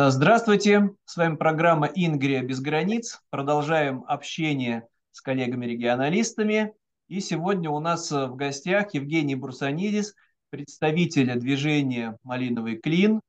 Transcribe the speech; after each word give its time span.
Э, 0.00 0.08
здравствуйте, 0.08 0.94
с 1.04 1.16
вами 1.16 1.36
программа 1.36 1.86
«Ингрия 1.86 2.40
без 2.40 2.60
границ». 2.60 3.20
Продолжаем 3.28 4.02
общение 4.08 4.86
с 5.10 5.20
коллегами-регионалистами. 5.20 6.72
И 7.08 7.20
сегодня 7.20 7.68
у 7.68 7.80
нас 7.80 8.10
э, 8.10 8.26
в 8.26 8.34
гостях 8.34 8.94
Евгений 8.94 9.34
Бурсанидис, 9.34 10.14
представитель 10.48 11.38
движения 11.38 12.16
«Малиновый 12.22 12.76
клин». 12.76 13.20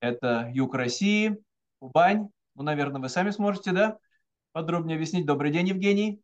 Это 0.00 0.50
юг 0.52 0.74
России, 0.74 1.38
Кубань. 1.78 2.28
Ну, 2.54 2.62
наверное, 2.62 3.00
вы 3.00 3.08
сами 3.08 3.30
сможете, 3.30 3.72
да, 3.72 3.96
подробнее 4.52 4.96
объяснить. 4.96 5.24
Добрый 5.24 5.50
день, 5.50 5.68
Евгений. 5.68 6.20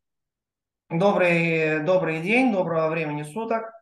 Добрый, 0.90 1.82
добрый 1.82 2.20
день, 2.20 2.52
доброго 2.52 2.90
времени 2.90 3.22
суток. 3.22 3.72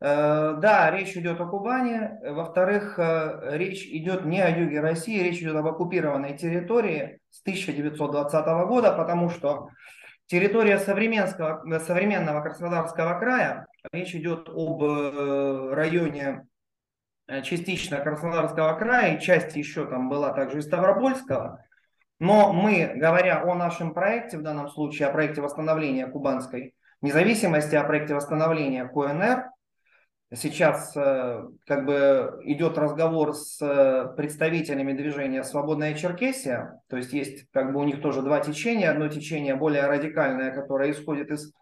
Э, 0.00 0.54
да, 0.58 0.90
речь 0.90 1.16
идет 1.16 1.40
о 1.40 1.46
Кубани. 1.46 2.10
Во-вторых, 2.22 2.98
э, 2.98 3.56
речь 3.56 3.84
идет 3.84 4.24
не 4.24 4.40
о 4.40 4.48
юге 4.48 4.80
России, 4.80 5.22
речь 5.22 5.40
идет 5.40 5.56
об 5.56 5.66
оккупированной 5.66 6.36
территории 6.36 7.18
с 7.30 7.42
1920 7.42 8.66
года, 8.66 8.92
потому 8.92 9.28
что 9.28 9.70
территория 10.26 10.78
современного, 10.78 11.78
современного 11.80 12.42
Краснодарского 12.42 13.18
края, 13.18 13.66
речь 13.92 14.14
идет 14.14 14.48
об 14.48 14.84
э, 14.84 15.74
районе 15.74 16.46
частично 17.42 17.98
Краснодарского 17.98 18.74
края, 18.78 19.16
и 19.16 19.20
часть 19.20 19.54
еще 19.54 19.84
там 19.84 20.08
была 20.08 20.32
также 20.32 20.58
и 20.58 20.62
Ставропольского. 20.62 21.62
Но 22.20 22.52
мы, 22.52 22.92
говоря 22.96 23.42
о 23.44 23.54
нашем 23.54 23.92
проекте, 23.92 24.38
в 24.38 24.42
данном 24.42 24.68
случае 24.68 25.08
о 25.08 25.12
проекте 25.12 25.42
восстановления 25.42 26.06
кубанской 26.06 26.74
независимости, 27.02 27.76
о 27.76 27.84
проекте 27.84 28.14
восстановления 28.14 28.86
КНР, 28.86 29.44
Сейчас 30.34 30.94
э, 30.94 31.42
как 31.66 31.86
бы 31.86 32.38
идет 32.42 32.76
разговор 32.76 33.34
с 33.34 33.62
э, 33.62 34.14
представителями 34.14 34.92
движения 34.92 35.42
«Свободная 35.42 35.94
Черкесия», 35.94 36.82
то 36.90 36.98
есть 36.98 37.14
есть 37.14 37.46
как 37.50 37.72
бы 37.72 37.80
у 37.80 37.84
них 37.84 38.02
тоже 38.02 38.20
два 38.20 38.40
течения. 38.40 38.90
Одно 38.90 39.08
течение 39.08 39.54
более 39.54 39.86
радикальное, 39.86 40.50
которое 40.50 40.90
исходит 40.90 41.30
из 41.30 41.54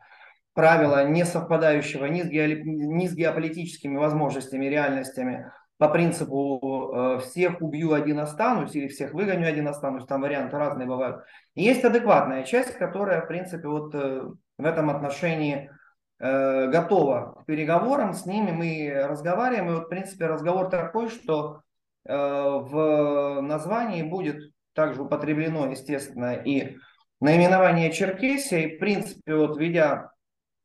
правила, 0.53 1.07
не 1.07 1.25
совпадающего 1.25 2.07
ни 2.07 2.23
с, 2.23 2.27
ге... 2.27 2.61
ни 2.65 3.07
с 3.07 3.15
геополитическими 3.15 3.97
возможностями, 3.99 4.67
реальностями, 4.67 5.49
по 5.79 5.89
принципу 5.89 6.91
э, 6.93 7.19
всех 7.21 7.63
убью, 7.63 7.93
один 7.93 8.19
останусь, 8.19 8.75
или 8.75 8.89
всех 8.89 9.13
выгоню, 9.13 9.47
один 9.47 9.69
останусь, 9.69 10.07
там 10.07 10.23
варианты 10.23 10.57
разные 10.59 10.89
бывают. 10.89 11.23
И 11.55 11.63
есть 11.63 11.85
адекватная 11.85 12.43
часть, 12.43 12.77
которая, 12.79 13.21
в 13.21 13.29
принципе, 13.29 13.69
вот 13.69 13.95
в 13.95 14.65
этом 14.65 14.91
отношении 14.91 15.71
готова 16.19 17.43
к 17.43 17.47
переговорам, 17.47 18.15
с 18.15 18.25
ними 18.27 18.51
мы 18.51 19.07
разговариваем. 19.07 19.71
И 19.71 19.75
вот, 19.75 19.85
в 19.85 19.89
принципе, 19.89 20.27
разговор 20.27 20.71
такой, 20.71 21.11
что 21.11 21.63
э, 22.05 22.15
в 22.15 23.41
названии 23.43 24.03
будет 24.03 24.53
также 24.73 25.03
употреблено, 25.03 25.67
естественно, 25.67 26.35
и 26.35 26.77
наименование 27.21 27.93
Черкесия. 27.93 28.61
И, 28.61 28.77
в 28.77 28.79
принципе, 28.79 29.35
вот 29.35 29.59
ведя 29.59 30.11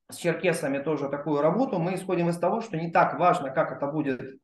с 0.09 0.17
черкесами 0.17 0.79
тоже 0.79 1.09
такую 1.09 1.41
работу, 1.41 1.79
мы 1.79 1.95
исходим 1.95 2.29
из 2.29 2.37
того, 2.37 2.61
что 2.61 2.77
не 2.77 2.91
так 2.91 3.17
важно, 3.17 3.49
как 3.49 3.71
это 3.71 3.87
будет 3.87 4.39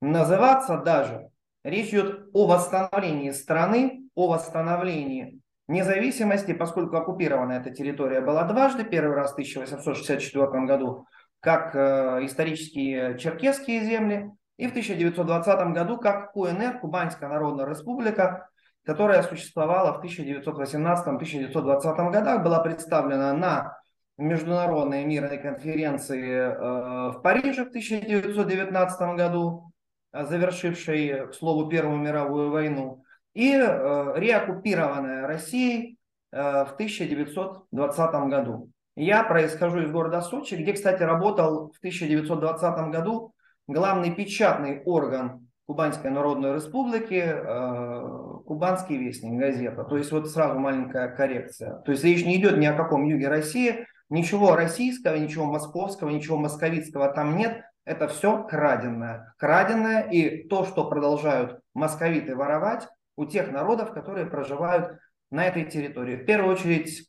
называться 0.00 0.78
даже. 0.78 1.28
Речь 1.62 1.90
идет 1.90 2.28
о 2.32 2.46
восстановлении 2.46 3.30
страны, 3.30 4.08
о 4.14 4.28
восстановлении 4.28 5.40
независимости, 5.68 6.52
поскольку 6.52 6.96
оккупирована 6.96 7.52
эта 7.52 7.70
территория 7.70 8.20
была 8.20 8.42
дважды, 8.44 8.84
первый 8.84 9.16
раз 9.16 9.30
в 9.30 9.34
1864 9.34 10.66
году 10.66 11.06
как 11.40 11.74
э, 11.74 12.24
исторические 12.24 13.18
черкесские 13.18 13.84
земли, 13.84 14.30
и 14.56 14.66
в 14.66 14.70
1920 14.70 15.74
году 15.74 15.98
как 15.98 16.32
КНР, 16.32 16.78
Кубанская 16.80 17.28
Народная 17.28 17.66
Республика, 17.66 18.48
которая 18.84 19.22
существовала 19.22 19.98
в 19.98 20.04
1918-1920 20.04 22.10
годах, 22.10 22.42
была 22.42 22.60
представлена 22.60 23.34
на 23.34 23.76
международной 24.16 25.04
мирной 25.04 25.38
конференции 25.38 26.30
э, 26.30 27.10
в 27.10 27.20
Париже 27.22 27.64
в 27.64 27.68
1919 27.68 29.16
году, 29.16 29.70
завершившей, 30.12 31.28
к 31.28 31.34
слову, 31.34 31.68
Первую 31.68 31.98
мировую 31.98 32.50
войну 32.50 33.03
и 33.34 33.52
э, 33.52 34.12
реоккупированная 34.16 35.26
Россией 35.26 35.98
э, 36.32 36.64
в 36.64 36.72
1920 36.74 38.14
году. 38.30 38.70
Я 38.96 39.24
происхожу 39.24 39.82
из 39.82 39.90
города 39.90 40.22
Сочи, 40.22 40.54
где, 40.54 40.72
кстати, 40.72 41.02
работал 41.02 41.72
в 41.72 41.78
1920 41.78 42.90
году 42.92 43.34
главный 43.66 44.14
печатный 44.14 44.82
орган 44.84 45.48
Кубанской 45.66 46.10
Народной 46.10 46.54
Республики, 46.54 47.22
э, 47.24 48.42
Кубанский 48.46 48.96
вестник, 48.98 49.38
газета. 49.38 49.84
То 49.84 49.96
есть 49.96 50.12
вот 50.12 50.30
сразу 50.30 50.58
маленькая 50.58 51.08
коррекция. 51.08 51.78
То 51.80 51.92
есть 51.92 52.04
речь 52.04 52.24
не 52.24 52.36
идет 52.36 52.58
ни 52.58 52.66
о 52.66 52.74
каком 52.74 53.04
юге 53.04 53.28
России, 53.28 53.86
ничего 54.10 54.54
российского, 54.54 55.16
ничего 55.16 55.46
московского, 55.46 56.10
ничего 56.10 56.36
московицкого 56.36 57.08
там 57.08 57.36
нет. 57.36 57.62
Это 57.84 58.08
все 58.08 58.44
краденое. 58.44 59.34
Краденое 59.38 60.02
и 60.02 60.46
то, 60.48 60.64
что 60.64 60.88
продолжают 60.88 61.60
московиты 61.74 62.36
воровать, 62.36 62.86
у 63.16 63.26
тех 63.26 63.50
народов, 63.50 63.92
которые 63.92 64.26
проживают 64.26 64.98
на 65.30 65.46
этой 65.46 65.64
территории. 65.64 66.16
В 66.16 66.24
первую 66.24 66.54
очередь, 66.54 67.08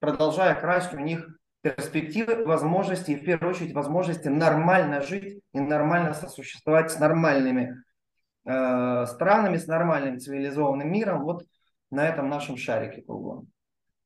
продолжая 0.00 0.54
красть 0.54 0.94
у 0.94 0.98
них 0.98 1.38
перспективы, 1.62 2.44
возможности, 2.44 3.12
и 3.12 3.16
в 3.16 3.24
первую 3.24 3.50
очередь 3.50 3.74
возможности 3.74 4.28
нормально 4.28 5.02
жить 5.02 5.42
и 5.52 5.60
нормально 5.60 6.14
сосуществовать 6.14 6.90
с 6.90 6.98
нормальными 6.98 7.82
э, 8.44 9.06
странами, 9.06 9.56
с 9.56 9.66
нормальным 9.66 10.18
цивилизованным 10.18 10.90
миром 10.90 11.24
вот 11.24 11.44
на 11.90 12.06
этом 12.06 12.28
нашем 12.28 12.56
шарике 12.56 13.02
кругом. 13.02 13.48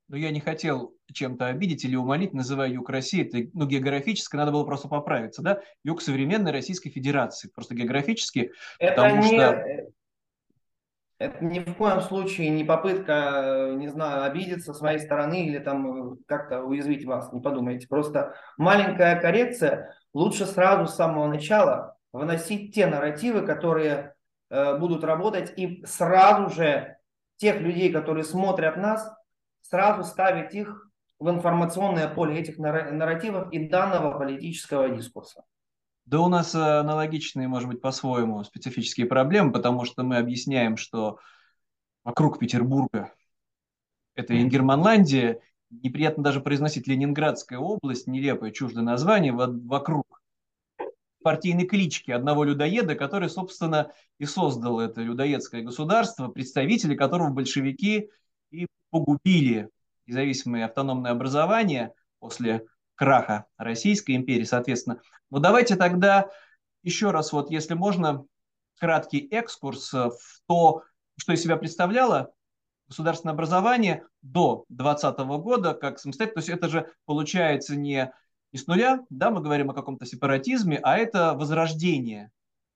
Но 0.09 0.17
я 0.17 0.31
не 0.31 0.41
хотел 0.41 0.95
чем-то 1.13 1.47
обидеть 1.47 1.85
или 1.85 1.97
умолить, 1.97 2.35
называя 2.35 2.69
юг 2.69 2.91
России, 2.91 3.27
это 3.27 3.49
ну, 3.55 3.67
географически 3.67 4.37
надо 4.37 4.53
было 4.53 4.65
просто 4.65 4.89
поправиться, 4.89 5.43
да? 5.43 5.61
Юг 5.85 6.03
современной 6.03 6.53
Российской 6.53 6.91
Федерации, 6.91 7.49
просто 7.49 7.75
географически, 7.75 8.53
это 8.79 9.03
потому 9.03 9.23
не, 9.23 9.29
что... 9.29 9.93
Это 11.23 11.45
ни 11.45 11.61
в 11.61 11.75
коем 11.77 12.01
случае 12.01 12.51
не 12.51 12.65
попытка, 12.65 13.75
не 13.77 13.87
знаю, 13.87 14.25
обидеться 14.25 14.75
с 14.75 14.81
моей 14.81 14.99
стороны 14.99 15.47
или 15.47 15.61
там 15.61 16.19
как-то 16.27 16.63
уязвить 16.63 17.05
вас, 17.05 17.33
не 17.33 17.41
подумайте. 17.41 17.87
Просто 17.87 18.35
маленькая 18.59 19.21
коррекция. 19.21 19.95
Лучше 20.13 20.47
сразу 20.47 20.89
с 20.89 20.97
самого 20.97 21.29
начала 21.29 21.97
вносить 22.13 22.75
те 22.75 22.87
нарративы, 22.87 23.47
которые 23.47 24.17
э, 24.51 24.77
будут 24.79 25.05
работать, 25.05 25.53
и 25.57 25.85
сразу 25.87 26.53
же 26.53 26.97
тех 27.37 27.61
людей, 27.61 27.93
которые 27.93 28.25
смотрят 28.25 28.77
нас, 28.77 29.09
сразу 29.61 30.03
ставить 30.03 30.53
их 30.55 30.91
в 31.21 31.31
информационное 31.31 32.09
поле 32.09 32.41
этих 32.41 32.59
нарративов 32.59 33.53
и 33.53 33.69
данного 33.69 34.19
политического 34.19 34.89
дискурса. 34.89 35.45
Да 36.05 36.21
у 36.21 36.29
нас 36.29 36.55
э, 36.55 36.59
аналогичные, 36.59 37.49
может 37.49 37.69
быть, 37.69 37.81
по-своему 37.81 38.43
специфические 38.45 39.07
проблемы, 39.07 39.53
потому 39.53 39.85
что 39.85 40.03
мы 40.03 40.17
объясняем, 40.17 40.77
что 40.77 41.19
вокруг 42.05 42.39
Петербурга 42.39 43.13
это 44.15 44.41
Ингерманландия, 44.41 45.41
неприятно 45.71 46.23
даже 46.23 46.41
произносить 46.41 46.87
Ленинградская 46.87 47.59
область, 47.59 48.07
нелепое 48.07 48.51
чуждое 48.51 48.83
название, 48.83 49.33
вокруг 49.33 50.21
партийной 51.23 51.67
клички 51.67 52.11
одного 52.11 52.45
людоеда, 52.45 52.95
который, 52.95 53.31
собственно, 53.31 53.93
и 54.19 54.27
создал 54.27 54.81
это 54.81 55.01
людоедское 55.01 55.63
государство, 55.63 56.29
представители 56.29 56.95
которого 56.95 57.31
большевики 57.31 58.11
и 58.51 58.67
погубили 58.91 59.71
независимые 60.07 60.65
автономные 60.65 61.13
образования 61.13 61.95
после 62.19 62.67
краха 62.95 63.47
Российской 63.57 64.17
империи, 64.17 64.45
соответственно. 64.45 65.01
Но 65.31 65.39
давайте 65.39 65.77
тогда 65.77 66.29
еще 66.83 67.11
раз, 67.11 67.33
вот 67.33 67.51
если 67.51 67.75
можно, 67.75 68.25
краткий 68.79 69.29
экскурс 69.31 69.93
в 69.93 70.19
то, 70.47 70.83
что 71.17 71.33
из 71.33 71.43
себя 71.43 71.57
представляло 71.57 72.33
государственное 72.89 73.33
образование 73.33 74.05
до 74.23 74.65
2020 74.69 75.19
года, 75.43 75.75
как 75.75 75.99
самостоятельно. 75.99 76.35
То 76.35 76.47
есть 76.47 76.59
это 76.59 76.69
же 76.69 76.93
получается 77.07 77.77
не, 77.77 78.13
с 78.53 78.67
нуля, 78.67 79.01
да, 79.09 79.31
мы 79.31 79.41
говорим 79.41 79.71
о 79.71 79.75
каком-то 79.75 80.05
сепаратизме, 80.05 80.79
а 80.83 80.99
это 80.99 81.35
возрождение 81.35 82.31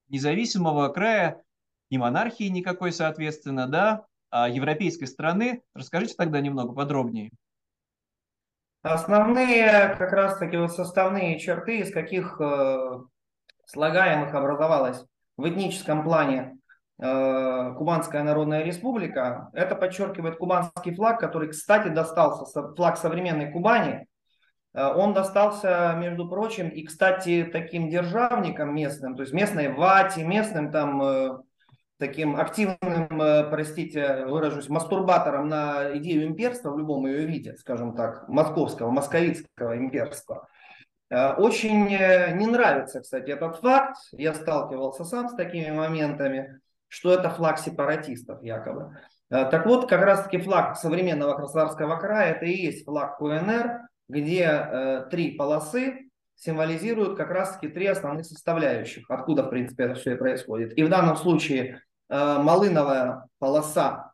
независимого 0.08 0.88
края, 0.88 1.42
не 1.90 1.98
монархии 1.98 2.44
никакой, 2.44 2.92
соответственно, 2.92 3.66
да, 3.66 4.06
а 4.30 4.48
европейской 4.48 5.06
страны. 5.06 5.62
Расскажите 5.74 6.14
тогда 6.16 6.40
немного 6.40 6.72
подробнее. 6.72 7.30
Основные 8.88 9.96
как 9.98 10.12
раз-таки 10.12 10.56
вот 10.56 10.70
составные 10.70 11.40
черты, 11.40 11.78
из 11.78 11.92
каких 11.92 12.40
э, 12.40 13.00
слагаемых 13.66 14.32
образовалась 14.32 15.04
в 15.36 15.48
этническом 15.48 16.04
плане 16.04 16.58
э, 17.02 17.74
Кубанская 17.76 18.22
Народная 18.22 18.62
Республика, 18.62 19.50
это 19.54 19.74
подчеркивает 19.74 20.36
кубанский 20.36 20.94
флаг, 20.94 21.18
который, 21.18 21.48
кстати, 21.48 21.88
достался, 21.88 22.44
флаг 22.76 22.96
современной 22.96 23.50
Кубани, 23.50 24.06
э, 24.72 24.86
он 24.86 25.14
достался, 25.14 25.94
между 25.96 26.28
прочим, 26.28 26.68
и, 26.68 26.84
кстати, 26.84 27.42
таким 27.52 27.90
державникам 27.90 28.72
местным, 28.72 29.16
то 29.16 29.22
есть 29.22 29.34
местной 29.34 29.72
вати, 29.72 30.20
местным 30.20 30.70
там 30.70 31.02
э, 31.02 31.38
таким 31.98 32.36
активным, 32.36 33.08
простите, 33.50 34.26
выражусь, 34.26 34.68
мастурбатором 34.68 35.48
на 35.48 35.96
идею 35.98 36.26
имперства 36.26 36.70
в 36.70 36.78
любом 36.78 37.06
ее 37.06 37.26
виде, 37.26 37.56
скажем 37.56 37.96
так, 37.96 38.28
московского, 38.28 38.90
московицкого 38.90 39.76
имперства. 39.76 40.48
Очень 41.10 41.86
не 41.86 42.46
нравится, 42.46 43.00
кстати, 43.00 43.30
этот 43.30 43.60
факт. 43.60 43.96
Я 44.12 44.34
сталкивался 44.34 45.04
сам 45.04 45.28
с 45.28 45.34
такими 45.34 45.70
моментами, 45.70 46.60
что 46.88 47.14
это 47.14 47.30
флаг 47.30 47.58
сепаратистов 47.58 48.42
якобы. 48.42 48.96
Так 49.28 49.66
вот, 49.66 49.88
как 49.88 50.02
раз-таки 50.02 50.38
флаг 50.38 50.76
современного 50.76 51.34
Краснодарского 51.34 51.96
края, 51.96 52.34
это 52.34 52.44
и 52.44 52.52
есть 52.52 52.84
флаг 52.84 53.18
КНР, 53.18 53.80
где 54.08 54.42
э, 54.44 55.06
три 55.10 55.32
полосы 55.32 56.10
символизируют 56.36 57.16
как 57.16 57.30
раз-таки 57.30 57.68
три 57.68 57.86
основных 57.86 58.26
составляющих, 58.26 59.10
откуда, 59.10 59.42
в 59.42 59.48
принципе, 59.48 59.84
это 59.84 59.94
все 59.94 60.14
и 60.14 60.16
происходит. 60.16 60.78
И 60.78 60.84
в 60.84 60.88
данном 60.88 61.16
случае 61.16 61.64
э, 61.64 61.78
малыновая 62.08 63.26
полоса, 63.38 64.12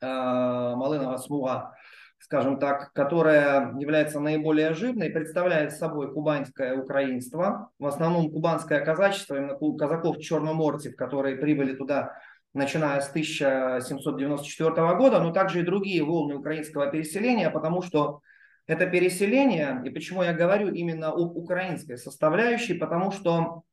э, 0.00 0.06
малыновая 0.06 1.18
смуга, 1.18 1.74
скажем 2.18 2.58
так, 2.58 2.92
которая 2.92 3.74
является 3.78 4.18
наиболее 4.18 4.74
жирной, 4.74 5.10
представляет 5.10 5.72
собой 5.72 6.12
кубанское 6.12 6.74
украинство, 6.74 7.70
в 7.78 7.86
основном 7.86 8.30
кубанское 8.30 8.84
казачество, 8.84 9.36
именно 9.36 9.56
казаков-черноморцев, 9.76 10.96
которые 10.96 11.36
прибыли 11.36 11.74
туда 11.74 12.16
начиная 12.54 13.00
с 13.00 13.10
1794 13.10 14.70
года, 14.96 15.20
но 15.20 15.32
также 15.32 15.60
и 15.60 15.64
другие 15.64 16.02
волны 16.02 16.36
украинского 16.36 16.86
переселения, 16.86 17.50
потому 17.50 17.82
что 17.82 18.20
это 18.66 18.86
переселение, 18.86 19.82
и 19.84 19.90
почему 19.90 20.22
я 20.22 20.32
говорю 20.32 20.72
именно 20.72 21.08
об 21.08 21.36
украинской 21.36 21.98
составляющей, 21.98 22.74
потому 22.74 23.10
что 23.10 23.64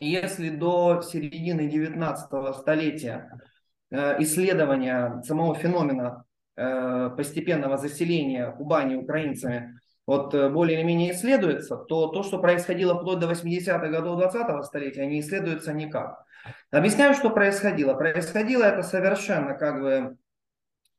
если 0.00 0.50
до 0.50 1.02
середины 1.02 1.68
19 1.68 2.56
столетия 2.56 3.40
э, 3.90 4.22
исследования 4.22 5.22
самого 5.22 5.54
феномена 5.54 6.24
э, 6.56 7.10
постепенного 7.16 7.76
заселения 7.76 8.50
Кубани 8.52 8.96
украинцами 8.96 9.78
вот 10.06 10.34
э, 10.34 10.50
более 10.50 10.78
или 10.78 10.86
менее 10.86 11.12
исследуется, 11.12 11.76
то 11.76 12.08
то, 12.08 12.22
что 12.22 12.38
происходило 12.38 12.98
вплоть 12.98 13.20
до 13.20 13.30
80-х 13.30 13.88
годов 13.88 14.20
20-го 14.20 14.62
столетия, 14.62 15.06
не 15.06 15.20
исследуется 15.20 15.72
никак. 15.72 16.24
Объясняю, 16.70 17.14
что 17.14 17.30
происходило. 17.30 17.94
Происходило 17.94 18.64
это 18.64 18.82
совершенно 18.82 19.54
как 19.54 19.80
бы 19.80 20.16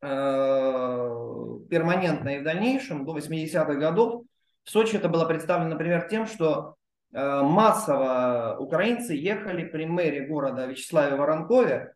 э, 0.02 1.66
перманентно 1.70 2.30
и 2.30 2.40
в 2.40 2.44
дальнейшем, 2.44 3.04
до 3.04 3.16
80-х 3.16 3.74
годов. 3.74 4.24
В 4.64 4.70
Сочи 4.70 4.96
это 4.96 5.08
было 5.08 5.24
представлено, 5.26 5.70
например, 5.70 6.08
тем, 6.08 6.26
что 6.26 6.74
массово 7.16 8.56
украинцы 8.58 9.14
ехали 9.14 9.64
при 9.64 9.86
мэре 9.86 10.26
города 10.26 10.66
Вячеславе 10.66 11.16
Воронкове, 11.16 11.94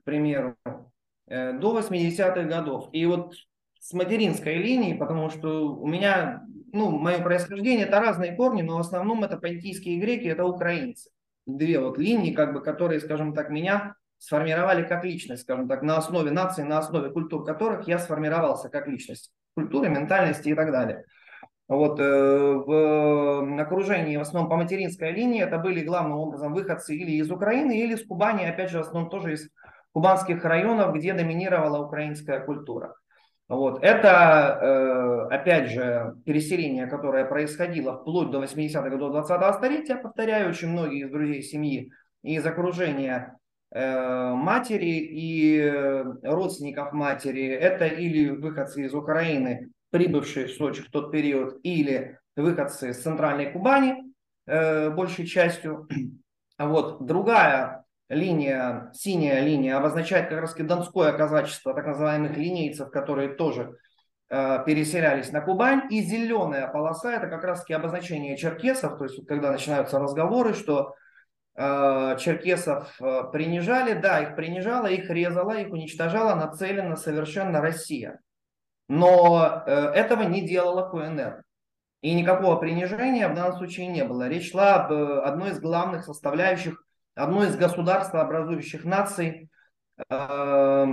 к 0.00 0.04
примеру, 0.04 0.56
э, 1.26 1.52
до 1.54 1.78
80-х 1.78 2.42
годов. 2.44 2.88
И 2.92 3.04
вот 3.06 3.34
с 3.80 3.92
материнской 3.94 4.56
линии, 4.56 4.94
потому 4.94 5.30
что 5.30 5.74
у 5.74 5.86
меня, 5.86 6.42
ну, 6.72 6.90
мое 6.90 7.18
происхождение, 7.18 7.86
это 7.86 7.98
разные 7.98 8.36
корни, 8.36 8.62
но 8.62 8.76
в 8.76 8.80
основном 8.80 9.24
это 9.24 9.38
понтийские 9.38 9.98
греки, 9.98 10.26
это 10.26 10.44
украинцы. 10.44 11.10
Две 11.46 11.80
вот 11.80 11.98
линии, 11.98 12.32
как 12.32 12.52
бы, 12.52 12.62
которые, 12.62 13.00
скажем 13.00 13.34
так, 13.34 13.50
меня 13.50 13.96
сформировали 14.18 14.86
как 14.86 15.04
личность, 15.04 15.42
скажем 15.42 15.66
так, 15.66 15.82
на 15.82 15.96
основе 15.96 16.30
нации, 16.30 16.62
на 16.62 16.78
основе 16.78 17.10
культур 17.10 17.44
которых 17.44 17.88
я 17.88 17.98
сформировался 17.98 18.68
как 18.68 18.86
личность. 18.86 19.32
Культуры, 19.54 19.88
ментальности 19.88 20.50
и 20.50 20.54
так 20.54 20.70
далее. 20.70 21.06
Вот, 21.70 22.00
э, 22.00 22.02
в 22.02 23.60
окружении, 23.60 24.16
в 24.16 24.22
основном 24.22 24.50
по 24.50 24.56
материнской 24.56 25.12
линии, 25.12 25.40
это 25.40 25.56
были 25.56 25.84
главным 25.84 26.18
образом 26.18 26.52
выходцы 26.52 26.96
или 26.96 27.12
из 27.12 27.30
Украины, 27.30 27.78
или 27.78 27.94
из 27.94 28.04
Кубани, 28.04 28.44
опять 28.44 28.70
же, 28.70 28.78
в 28.78 28.80
основном 28.80 29.08
тоже 29.08 29.34
из 29.34 29.48
кубанских 29.92 30.44
районов, 30.44 30.92
где 30.96 31.14
доминировала 31.14 31.86
украинская 31.86 32.40
культура. 32.40 32.96
Вот. 33.48 33.84
Это, 33.84 34.58
э, 34.60 35.32
опять 35.32 35.70
же, 35.70 36.16
переселение, 36.26 36.88
которое 36.88 37.24
происходило 37.24 37.98
вплоть 37.98 38.32
до 38.32 38.42
80-х 38.42 38.90
годов 38.90 39.14
20-го 39.14 39.52
столетия, 39.52 39.94
повторяю, 39.94 40.50
очень 40.50 40.70
многие 40.70 41.04
из 41.04 41.10
друзей 41.12 41.40
семьи 41.40 41.92
из 42.24 42.44
окружения 42.44 43.38
э, 43.70 44.32
матери 44.34 45.06
и 45.08 45.72
родственников 46.24 46.92
матери, 46.92 47.46
это 47.46 47.86
или 47.86 48.30
выходцы 48.30 48.86
из 48.86 48.92
Украины, 48.92 49.70
прибывшие 49.90 50.46
в 50.46 50.52
Сочи 50.52 50.82
в 50.82 50.90
тот 50.90 51.12
период, 51.12 51.58
или 51.62 52.18
выходцы 52.36 52.94
с 52.94 53.02
центральной 53.02 53.52
Кубани, 53.52 53.96
э, 54.46 54.90
большей 54.90 55.26
частью. 55.26 55.88
Вот. 56.58 57.04
Другая 57.04 57.84
линия, 58.08 58.90
синяя 58.92 59.42
линия 59.42 59.76
обозначает 59.76 60.28
как 60.28 60.40
раз 60.40 60.54
донское 60.54 61.12
казачество, 61.12 61.74
так 61.74 61.86
называемых 61.86 62.36
линейцев, 62.36 62.90
которые 62.90 63.30
тоже 63.30 63.76
э, 64.28 64.58
переселялись 64.64 65.32
на 65.32 65.40
Кубань. 65.40 65.82
И 65.90 66.02
зеленая 66.02 66.68
полоса 66.68 67.12
это 67.14 67.28
как 67.28 67.44
раз 67.44 67.68
обозначение 67.70 68.36
черкесов, 68.36 68.98
то 68.98 69.04
есть 69.04 69.26
когда 69.26 69.52
начинаются 69.52 69.98
разговоры, 69.98 70.54
что 70.54 70.94
э, 71.56 72.16
черкесов 72.18 72.96
принижали, 73.32 73.94
да, 73.94 74.20
их 74.20 74.36
принижала, 74.36 74.86
их 74.86 75.08
резала, 75.10 75.52
их 75.52 75.72
уничтожала 75.72 76.34
нацелена 76.34 76.96
совершенно 76.96 77.60
Россия. 77.60 78.20
Но 78.90 79.62
э, 79.66 79.72
этого 79.72 80.22
не 80.22 80.44
делала 80.44 80.90
КНР. 80.90 81.44
И 82.00 82.12
никакого 82.12 82.56
принижения 82.56 83.28
в 83.28 83.36
данном 83.36 83.56
случае 83.56 83.86
не 83.86 84.02
было. 84.04 84.28
Речь 84.28 84.50
шла 84.50 84.82
об 84.82 84.92
э, 84.92 85.20
одной 85.20 85.50
из 85.50 85.60
главных 85.60 86.04
составляющих 86.04 86.84
одной 87.14 87.46
из 87.46 87.56
государствообразующих 87.56 88.84
наций 88.84 89.48
э, 90.08 90.86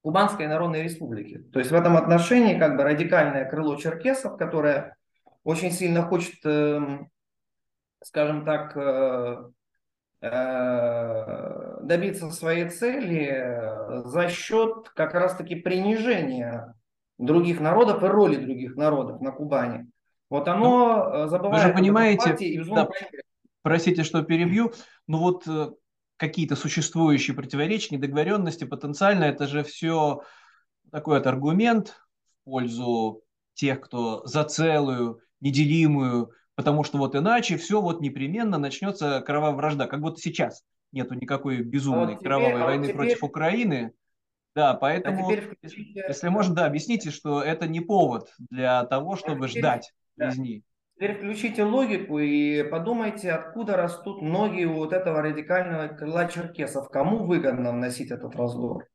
Кубанской 0.00 0.46
Народной 0.46 0.82
Республики. 0.82 1.42
То 1.52 1.58
есть 1.58 1.70
в 1.70 1.74
этом 1.74 1.98
отношении 1.98 2.58
как 2.58 2.78
бы 2.78 2.84
радикальное 2.84 3.44
крыло 3.44 3.76
черкесов, 3.76 4.38
которое 4.38 4.96
очень 5.44 5.72
сильно 5.72 6.02
хочет, 6.02 6.40
э, 6.46 7.00
скажем 8.02 8.46
так, 8.46 8.74
э, 8.78 9.44
э, 10.22 11.80
добиться 11.82 12.30
своей 12.30 12.70
цели 12.70 14.08
за 14.08 14.30
счет 14.30 14.88
как 14.94 15.12
раз-таки 15.12 15.56
принижения 15.56 16.74
других 17.20 17.60
народов 17.60 18.02
и 18.02 18.06
роли 18.06 18.36
других 18.36 18.76
народов 18.76 19.20
на 19.20 19.30
Кубани. 19.30 19.90
Вот 20.28 20.48
оно 20.48 21.26
забывает... 21.26 21.62
Вы 21.62 21.68
же 21.68 21.74
понимаете, 21.74 22.34
и, 22.34 22.62
да, 22.64 22.88
простите, 23.62 24.04
что 24.04 24.22
перебью, 24.22 24.72
но 25.06 25.18
вот 25.18 25.46
э, 25.46 25.70
какие-то 26.16 26.56
существующие 26.56 27.36
противоречия, 27.36 27.96
недоговоренности 27.96 28.64
потенциально, 28.64 29.24
это 29.24 29.46
же 29.46 29.64
все 29.64 30.22
такой 30.90 31.18
вот 31.18 31.26
аргумент 31.26 31.88
в 31.88 32.50
пользу 32.50 33.22
тех, 33.54 33.80
кто 33.80 34.24
за 34.24 34.44
целую, 34.44 35.20
неделимую, 35.40 36.32
потому 36.54 36.84
что 36.84 36.98
вот 36.98 37.16
иначе 37.16 37.56
все 37.56 37.80
вот 37.80 38.00
непременно 38.00 38.58
начнется 38.58 39.20
кровавая 39.20 39.56
вражда, 39.56 39.86
как 39.86 40.00
будто 40.00 40.20
сейчас 40.20 40.62
нету 40.92 41.14
никакой 41.14 41.62
безумной 41.62 42.02
а 42.02 42.06
вот 42.06 42.18
теперь, 42.18 42.28
кровавой 42.28 42.62
а 42.62 42.64
войны 42.64 42.84
теперь... 42.84 42.96
против 42.96 43.24
Украины. 43.24 43.92
Да, 44.54 44.74
поэтому, 44.74 45.30
а 45.30 45.36
включите... 45.36 46.04
если 46.08 46.28
можно, 46.28 46.54
да, 46.54 46.66
объясните, 46.66 47.10
что 47.10 47.42
это 47.42 47.68
не 47.68 47.80
повод 47.80 48.28
для 48.50 48.84
того, 48.84 49.16
чтобы 49.16 49.46
а 49.46 49.48
теперь... 49.48 49.60
ждать 49.60 49.92
да. 50.16 50.26
резни. 50.26 50.64
Теперь 50.96 51.16
включите 51.16 51.64
логику 51.64 52.18
и 52.18 52.62
подумайте, 52.64 53.30
откуда 53.32 53.76
растут 53.76 54.20
ноги 54.20 54.64
у 54.64 54.74
вот 54.74 54.92
этого 54.92 55.22
радикального 55.22 55.88
крыла 55.88 56.26
черкесов. 56.28 56.90
Кому 56.90 57.24
выгодно 57.24 57.72
вносить 57.72 58.10
этот 58.10 58.36
раздор? 58.36 58.86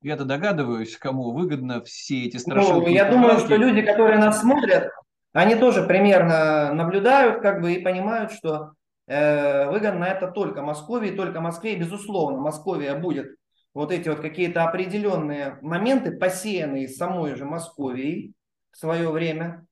Я-то 0.00 0.24
догадываюсь, 0.24 0.96
кому 0.96 1.32
выгодно 1.32 1.82
все 1.82 2.24
эти 2.24 2.36
страшилки. 2.36 2.86
Ну, 2.86 2.94
я 2.94 3.10
думаю, 3.10 3.38
что 3.40 3.56
люди, 3.56 3.82
которые 3.82 4.18
нас 4.18 4.40
смотрят, 4.40 4.90
они 5.32 5.56
тоже 5.56 5.82
примерно 5.82 6.72
наблюдают 6.72 7.42
как 7.42 7.60
бы 7.60 7.74
и 7.74 7.82
понимают, 7.82 8.32
что 8.32 8.72
э, 9.06 9.68
выгодно 9.68 10.04
это 10.04 10.28
только 10.28 10.62
Москве, 10.62 11.12
только 11.12 11.40
Москве. 11.40 11.76
Безусловно, 11.76 12.38
Московия 12.40 12.94
будет 12.94 13.36
вот 13.76 13.92
эти 13.92 14.08
вот 14.08 14.20
какие-то 14.20 14.64
определенные 14.64 15.58
моменты, 15.60 16.10
посеянные 16.10 16.88
самой 16.88 17.34
же 17.34 17.44
Московией 17.44 18.32
в 18.70 18.78
свое 18.78 19.10
время, 19.10 19.66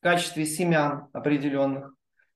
качестве 0.00 0.44
семян 0.44 1.06
определенных, 1.12 1.94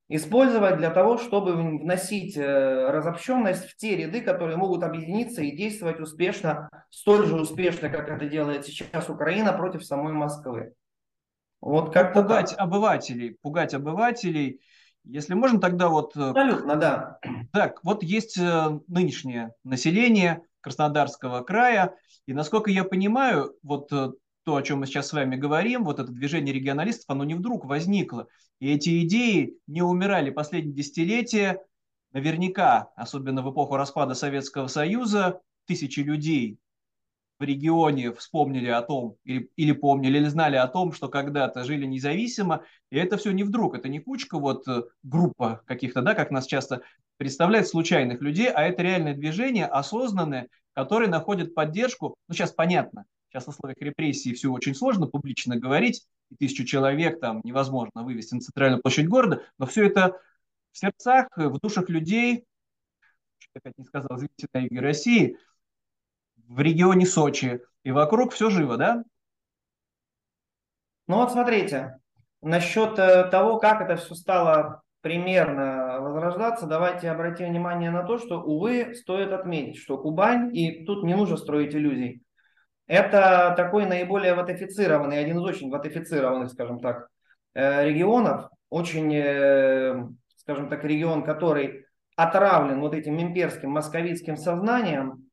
использовать 0.09 0.77
для 0.77 0.91
того, 0.91 1.19
чтобы 1.19 1.57
вносить 1.57 2.37
э, 2.37 2.91
разобщенность 2.91 3.65
в 3.65 3.77
те 3.77 3.97
ряды, 3.97 4.21
которые 4.21 4.57
могут 4.59 4.85
объединиться 4.85 5.43
и 5.43 5.57
действовать 5.57 5.99
успешно, 5.99 6.71
столь 6.89 7.27
же 7.27 7.35
успешно, 7.35 7.91
как 7.91 8.09
это 8.09 8.27
делает 8.27 8.65
сейчас 8.65 9.11
Украина 9.11 9.53
против 9.53 9.85
самой 9.85 10.13
Москвы. 10.13 10.73
Вот 11.61 11.93
как 11.93 12.15
пугать 12.15 12.51
так. 12.51 12.61
обывателей, 12.61 13.37
пугать 13.43 13.75
обывателей. 13.75 14.61
Если 15.03 15.35
можно, 15.35 15.61
тогда 15.61 15.89
вот... 15.89 16.17
Э, 16.17 16.29
Абсолютно, 16.31 16.77
да. 16.77 17.19
Так, 17.53 17.83
вот 17.83 18.05
есть 18.05 18.39
э, 18.39 18.79
нынешнее 18.87 19.51
население 19.65 20.43
Краснодарского 20.69 21.41
края, 21.41 21.95
и 22.27 22.35
насколько 22.35 22.71
я 22.71 22.85
понимаю, 22.85 23.55
вот 23.63 23.89
то, 23.89 24.57
о 24.57 24.63
чем 24.63 24.81
мы 24.81 24.87
сейчас 24.87 25.09
с 25.09 25.13
вами 25.13 25.37
говорим, 25.37 25.85
вот 25.85 25.99
это 25.99 26.13
движение 26.13 26.55
регионалистов, 26.55 27.07
оно 27.09 27.25
не 27.25 27.35
вдруг 27.35 27.65
возникло. 27.65 28.29
И 28.61 28.71
эти 28.73 29.05
идеи 29.05 29.59
не 29.67 29.83
умирали 29.83 30.31
последние 30.31 30.75
десятилетия, 30.75 31.63
Наверняка, 32.13 32.91
особенно 32.97 33.43
в 33.43 33.53
эпоху 33.53 33.77
распада 33.77 34.15
Советского 34.15 34.67
Союза, 34.67 35.41
тысячи 35.67 36.01
людей 36.01 36.59
в 37.38 37.42
регионе 37.42 38.12
вспомнили 38.12 38.68
о 38.68 38.83
том, 38.83 39.16
или, 39.25 39.50
или 39.57 39.73
помнили, 39.73 40.18
или 40.18 40.26
знали 40.26 40.57
о 40.57 40.66
том, 40.66 40.92
что 40.92 41.09
когда-то 41.09 41.64
жили 41.64 41.87
независимо, 41.87 42.64
и 42.90 42.97
это 42.97 43.16
все 43.16 43.30
не 43.30 43.45
вдруг, 43.45 43.76
это 43.76 43.88
не 43.88 44.00
кучка, 44.00 44.38
вот 44.38 44.66
э, 44.66 44.83
группа 45.02 45.62
каких-то, 45.66 46.02
да, 46.02 46.14
как 46.14 46.30
нас 46.30 46.47
часто 46.47 46.83
представляют, 47.16 47.68
случайных 47.68 48.21
людей, 48.21 48.50
а 48.50 48.62
это 48.62 48.83
реальное 48.83 49.14
движение, 49.14 49.66
осознанное, 49.66 50.49
которое 50.73 51.09
находит 51.09 51.54
поддержку, 51.54 52.16
ну 52.28 52.35
сейчас 52.35 52.52
понятно, 52.52 53.04
сейчас 53.30 53.45
в 53.45 53.49
условиях 53.49 53.78
репрессий 53.80 54.35
все 54.35 54.50
очень 54.50 54.75
сложно 54.75 55.07
публично 55.07 55.57
говорить, 55.57 56.04
и 56.30 56.37
тысячу 56.37 56.64
человек 56.64 57.21
там 57.21 57.40
невозможно 57.45 58.02
вывести 58.02 58.35
на 58.35 58.40
центральную 58.40 58.83
площадь 58.83 59.09
города, 59.09 59.42
но 59.59 59.66
все 59.66 59.87
это 59.87 60.21
в 60.73 60.78
сердцах, 60.78 61.28
в 61.37 61.59
душах 61.61 61.88
людей, 61.88 62.45
как 63.62 63.73
не 63.76 63.85
сказал, 63.85 64.09
извините, 64.16 64.47
на 64.52 64.61
юге 64.61 64.80
России, 64.80 65.37
в 66.49 66.61
регионе 66.61 67.07
Сочи, 67.07 67.61
и 67.85 67.93
вокруг 67.93 68.33
все 68.33 68.50
живо, 68.50 68.76
да? 68.76 69.05
Ну 71.07 71.17
вот 71.17 71.31
смотрите, 71.31 71.99
насчет 72.43 72.99
э, 72.99 73.28
того, 73.31 73.59
как 73.59 73.81
это 73.81 73.97
все 73.97 74.14
стало 74.14 74.83
примерно 75.00 76.00
возрождаться, 76.00 76.67
давайте 76.67 77.11
обратим 77.11 77.49
внимание 77.49 77.90
на 77.90 78.02
то, 78.02 78.19
что, 78.19 78.43
увы, 78.43 78.95
стоит 78.95 79.33
отметить, 79.33 79.76
что 79.76 79.97
Кубань, 79.99 80.55
и 80.57 80.85
тут 80.85 81.05
не 81.05 81.14
нужно 81.14 81.37
строить 81.37 81.75
иллюзий, 81.75 82.23
это 82.87 83.55
такой 83.57 83.87
наиболее 83.87 84.35
ватифицированный, 84.35 85.21
один 85.21 85.38
из 85.38 85.45
очень 85.45 85.71
ватифицированных, 85.71 86.50
скажем 86.50 86.81
так, 86.81 87.09
э, 87.55 87.87
регионов, 87.87 88.49
очень, 88.71 89.14
э, 89.14 90.09
скажем 90.37 90.69
так, 90.69 90.83
регион, 90.85 91.23
который 91.23 91.85
отравлен 92.17 92.81
вот 92.81 92.95
этим 92.95 93.21
имперским 93.21 93.71
московитским 93.71 94.37
сознанием, 94.37 95.28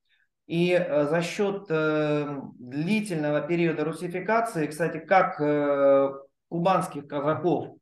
и 0.48 0.74
э, 0.74 1.06
за 1.06 1.22
счет 1.22 1.66
э, 1.70 2.40
длительного 2.60 3.42
периода 3.42 3.84
русификации, 3.84 4.68
кстати, 4.68 5.00
как 5.00 5.42
э, 5.42 6.14
кубанских 6.50 7.08
казаков, 7.08 7.78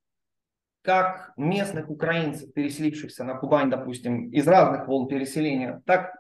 как 0.82 1.34
местных 1.36 1.90
украинцев, 1.90 2.54
переселившихся 2.54 3.24
на 3.24 3.36
Кубань, 3.36 3.70
допустим, 3.70 4.30
из 4.30 4.48
разных 4.48 4.88
волн 4.88 5.08
переселения, 5.08 5.82
так 5.86 6.14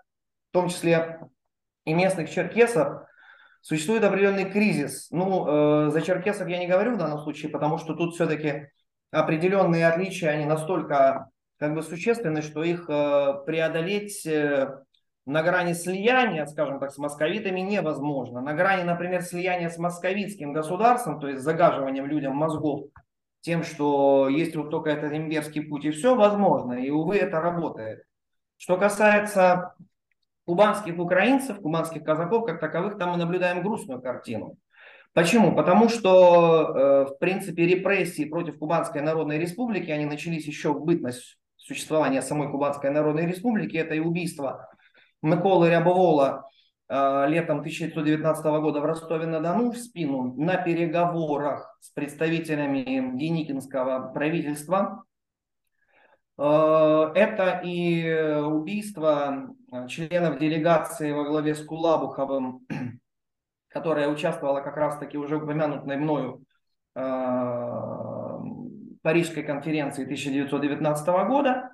в 0.50 0.54
том 0.54 0.70
числе 0.70 1.20
и 1.86 1.94
местных 1.94 2.30
черкесов, 2.30 3.04
существует 3.62 4.04
определенный 4.04 4.50
кризис. 4.50 5.10
Ну, 5.12 5.90
за 5.90 6.02
черкесов 6.02 6.48
я 6.48 6.60
не 6.60 6.68
говорю 6.68 6.96
в 6.96 6.98
данном 6.98 7.20
случае, 7.20 7.52
потому 7.52 7.78
что 7.78 7.94
тут 7.94 8.16
все-таки 8.16 8.68
определенные 9.12 9.88
отличия, 9.88 10.30
они 10.30 10.46
настолько 10.46 11.30
как 11.58 11.74
бы 11.74 11.82
существенны, 11.82 12.42
что 12.42 12.64
их 12.64 12.86
преодолеть 12.88 14.26
на 15.26 15.42
грани 15.42 15.74
слияния, 15.74 16.46
скажем 16.46 16.80
так, 16.80 16.92
с 16.92 16.98
московитами 16.98 17.62
невозможно. 17.62 18.42
На 18.42 18.54
грани, 18.54 18.84
например, 18.84 19.22
слияния 19.22 19.70
с 19.70 19.78
московитским 19.78 20.54
государством, 20.54 21.20
то 21.20 21.28
есть 21.28 21.42
загаживанием 21.42 22.06
людям 22.06 22.36
мозгов 22.36 22.88
тем, 23.42 23.64
что 23.64 24.30
есть 24.30 24.56
вот 24.56 24.70
только 24.70 24.90
этот 24.90 25.14
имперский 25.14 25.62
путь, 25.62 25.86
и 25.86 25.92
все 25.92 26.16
возможно, 26.16 26.74
и, 26.74 26.90
увы, 26.90 27.18
это 27.18 27.42
работает. 27.42 28.04
Что 28.58 28.78
касается 28.78 29.76
кубанских 30.46 30.98
украинцев, 30.98 31.60
кубанских 31.60 32.04
казаков, 32.04 32.46
как 32.46 32.60
таковых, 32.60 32.98
там 32.98 33.12
мы 33.12 33.18
наблюдаем 33.18 33.62
грустную 33.62 34.02
картину. 34.02 34.58
Почему? 35.14 35.56
Потому 35.56 35.90
что, 35.90 36.74
э, 36.76 37.06
в 37.06 37.20
принципе, 37.20 37.68
репрессии 37.68 38.26
против 38.26 38.58
Кубанской 38.58 39.02
Народной 39.02 39.38
Республики, 39.38 39.92
они 39.92 40.06
начались 40.06 40.48
еще 40.48 40.74
в 40.74 40.84
бытность 40.84 41.38
существования 41.56 42.22
самой 42.22 42.50
Кубанской 42.50 42.90
Народной 42.90 43.28
Республики, 43.28 43.78
это 43.78 43.94
и 43.94 44.00
убийство 44.00 44.73
Миколы 45.24 45.70
Рябовола 45.70 46.50
э, 46.90 47.26
летом 47.30 47.60
1919 47.60 48.44
года 48.44 48.82
в 48.82 48.86
Ростове-на-Дону 48.86 49.72
в 49.72 49.78
спину 49.78 50.34
на 50.36 50.58
переговорах 50.58 51.78
с 51.80 51.90
представителями 51.92 53.18
Деникинского 53.18 54.12
правительства. 54.14 55.06
Э, 56.38 57.12
это 57.16 57.62
и 57.64 58.14
убийство 58.44 59.48
членов 59.88 60.40
делегации 60.40 61.14
во 61.14 61.24
главе 61.24 61.56
с 61.56 61.64
Кулабуховым, 61.64 62.68
которая 63.70 64.10
участвовала 64.10 64.60
как 64.60 64.76
раз-таки 64.76 65.18
уже 65.18 65.38
упомянутой 65.38 65.96
мною 65.96 66.44
э, 66.96 68.04
Парижской 69.02 69.44
конференции 69.44 70.04
1919 70.04 71.08
года. 71.28 71.73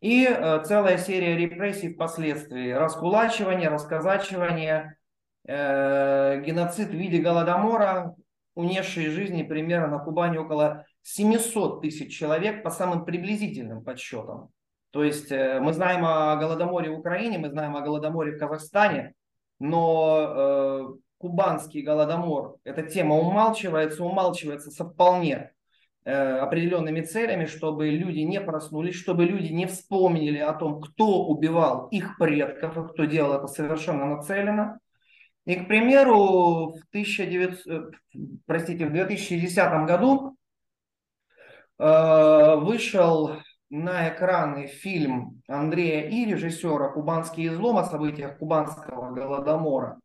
И 0.00 0.24
э, 0.24 0.62
целая 0.64 0.98
серия 0.98 1.36
репрессий 1.36 1.92
впоследствии. 1.92 2.70
Раскулачивание, 2.70 3.68
расказачивание, 3.68 4.96
э, 5.46 6.40
геноцид 6.44 6.88
в 6.88 6.94
виде 6.94 7.18
голодомора, 7.18 8.14
унесшие 8.54 9.10
жизни 9.10 9.42
примерно 9.42 9.88
на 9.88 9.98
Кубани 9.98 10.38
около 10.38 10.84
700 11.02 11.80
тысяч 11.82 12.16
человек 12.16 12.62
по 12.62 12.70
самым 12.70 13.04
приблизительным 13.04 13.82
подсчетам. 13.82 14.50
То 14.90 15.02
есть 15.02 15.32
э, 15.32 15.58
мы 15.60 15.72
знаем 15.72 16.04
о 16.04 16.36
голодоморе 16.36 16.90
в 16.90 16.98
Украине, 16.98 17.38
мы 17.38 17.50
знаем 17.50 17.76
о 17.76 17.80
голодоморе 17.80 18.32
в 18.32 18.38
Казахстане, 18.38 19.14
но 19.58 20.18
э, 20.20 20.86
кубанский 21.18 21.82
голодомор, 21.82 22.56
эта 22.64 22.82
тема 22.84 23.16
умалчивается, 23.16 24.04
умалчивается 24.04 24.70
со 24.70 24.88
вполне 24.88 25.52
определенными 26.10 27.02
целями, 27.02 27.46
чтобы 27.46 27.90
люди 27.90 28.20
не 28.20 28.40
проснулись, 28.40 28.94
чтобы 28.94 29.24
люди 29.24 29.52
не 29.52 29.66
вспомнили 29.66 30.38
о 30.38 30.52
том, 30.54 30.80
кто 30.80 31.26
убивал 31.26 31.88
их 31.88 32.16
предков, 32.18 32.92
кто 32.92 33.04
делал 33.04 33.34
это 33.34 33.46
совершенно 33.46 34.06
нацеленно. 34.06 34.80
И, 35.44 35.56
к 35.56 35.66
примеру, 35.66 36.74
в, 36.74 36.82
1900, 36.90 37.66
э, 37.66 37.90
простите, 38.44 38.86
в 38.86 38.92
2010 38.92 39.86
году 39.86 40.36
э, 41.78 42.56
вышел 42.56 43.38
на 43.70 44.08
экраны 44.10 44.66
фильм 44.66 45.42
Андрея 45.48 46.08
И, 46.08 46.26
режиссера 46.26 46.88
«Кубанский 46.88 47.48
излом» 47.48 47.78
о 47.78 47.84
событиях 47.84 48.38
кубанского 48.38 49.14
голодомора. 49.14 49.98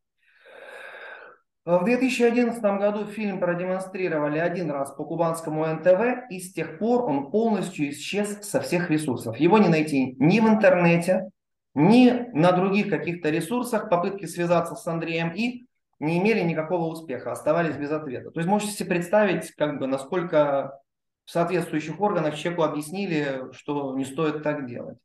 В 1.66 1.86
2011 1.86 2.62
году 2.62 3.06
фильм 3.06 3.40
продемонстрировали 3.40 4.38
один 4.38 4.70
раз 4.70 4.92
по 4.92 5.06
кубанскому 5.06 5.66
НТВ, 5.66 6.30
и 6.30 6.42
с 6.42 6.52
тех 6.52 6.78
пор 6.78 7.06
он 7.06 7.32
полностью 7.32 7.90
исчез 7.92 8.42
со 8.42 8.60
всех 8.60 8.90
ресурсов. 8.90 9.38
Его 9.38 9.58
не 9.60 9.70
найти 9.70 10.18
ни 10.20 10.42
в 10.42 10.48
интернете, 10.50 11.30
ни 11.74 12.30
на 12.38 12.52
других 12.52 12.90
каких-то 12.90 13.30
ресурсах. 13.30 13.90
Попытки 13.90 14.26
связаться 14.26 14.76
с 14.76 14.86
Андреем 14.88 15.30
И 15.30 15.66
не 16.00 16.20
имели 16.20 16.42
никакого 16.42 16.92
успеха, 16.92 17.32
оставались 17.32 17.78
без 17.78 17.92
ответа. 17.92 18.32
То 18.32 18.42
есть 18.42 18.50
можете 18.50 18.74
себе 18.74 18.90
представить, 18.90 19.52
как 19.52 19.80
бы, 19.80 19.88
насколько 19.88 20.78
в 21.24 21.32
соответствующих 21.32 22.02
органах 22.02 22.36
человеку 22.36 22.64
объяснили, 22.64 23.54
что 23.54 23.96
не 23.96 24.04
стоит 24.04 24.44
так 24.44 24.68
делать. 24.68 24.98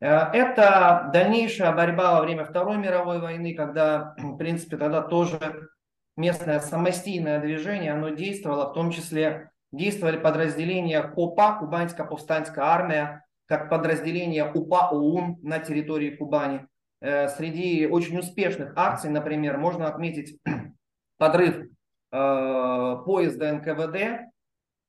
Э, 0.00 0.30
это 0.32 1.10
дальнейшая 1.12 1.72
борьба 1.72 2.14
во 2.14 2.22
время 2.22 2.46
Второй 2.46 2.78
мировой 2.78 3.20
войны, 3.20 3.54
когда, 3.54 4.14
в 4.16 4.38
принципе, 4.38 4.78
тогда 4.78 5.02
тоже 5.02 5.68
местное 6.16 6.60
самостийное 6.60 7.40
движение, 7.40 7.92
оно 7.92 8.10
действовало, 8.10 8.70
в 8.70 8.74
том 8.74 8.90
числе 8.90 9.50
действовали 9.72 10.16
подразделения 10.16 11.02
КОПА, 11.02 11.56
Кубанская 11.58 12.06
повстанская 12.06 12.64
армия, 12.64 13.24
как 13.46 13.68
подразделение 13.68 14.50
УПА 14.50 14.90
ОУН 14.90 15.38
на 15.42 15.58
территории 15.58 16.10
Кубани. 16.10 16.66
Э, 17.00 17.28
среди 17.28 17.86
очень 17.86 18.18
успешных 18.18 18.72
акций, 18.76 19.10
например, 19.10 19.58
можно 19.58 19.86
отметить 19.88 20.40
подрыв 21.18 21.56
э, 21.56 22.96
поезда 23.04 23.52
НКВД 23.52 24.30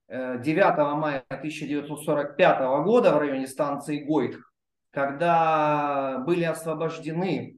9 0.08 0.48
э, 0.48 0.96
мая 0.96 1.24
1945 1.30 2.60
года 2.84 3.14
в 3.14 3.18
районе 3.18 3.48
станции 3.48 4.04
Гойт, 4.04 4.38
когда 4.92 6.24
были 6.26 6.44
освобождены 6.44 7.58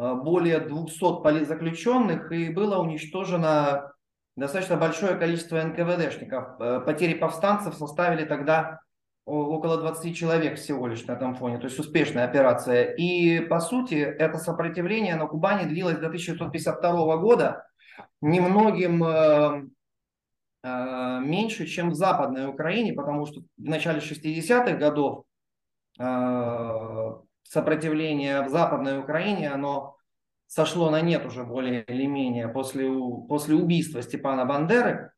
более 0.00 0.60
200 0.60 1.22
политзаключенных 1.22 2.32
и 2.32 2.48
было 2.48 2.78
уничтожено 2.78 3.92
достаточно 4.34 4.76
большое 4.76 5.16
количество 5.16 5.62
НКВДшников. 5.62 6.58
Э, 6.58 6.80
потери 6.80 7.14
повстанцев 7.14 7.74
составили 7.74 8.24
тогда 8.24 8.80
около 9.26 9.76
20 9.76 10.16
человек 10.16 10.58
всего 10.58 10.86
лишь 10.86 11.04
на 11.04 11.12
этом 11.12 11.36
фоне, 11.36 11.58
то 11.58 11.66
есть 11.66 11.78
успешная 11.78 12.24
операция. 12.24 12.94
И 12.94 13.40
по 13.40 13.60
сути 13.60 13.94
это 13.94 14.38
сопротивление 14.38 15.14
на 15.16 15.26
Кубани 15.26 15.68
длилось 15.68 15.98
до 15.98 16.06
1952 16.06 17.16
года, 17.18 17.66
немногим 18.22 19.04
э, 19.04 19.68
меньше, 20.62 21.66
чем 21.66 21.90
в 21.90 21.94
Западной 21.94 22.48
Украине, 22.48 22.94
потому 22.94 23.26
что 23.26 23.42
в 23.58 23.64
начале 23.64 24.00
60-х 24.00 24.76
годов 24.76 25.24
сопротивление 27.50 28.42
в 28.42 28.48
Западной 28.48 29.00
Украине, 29.00 29.50
оно 29.50 29.96
сошло 30.46 30.88
на 30.88 31.00
нет 31.00 31.26
уже 31.26 31.42
более 31.42 31.82
или 31.82 32.06
менее 32.06 32.46
после, 32.46 32.88
после 33.28 33.56
убийства 33.56 34.02
Степана 34.02 34.44
Бандеры. 34.44 35.10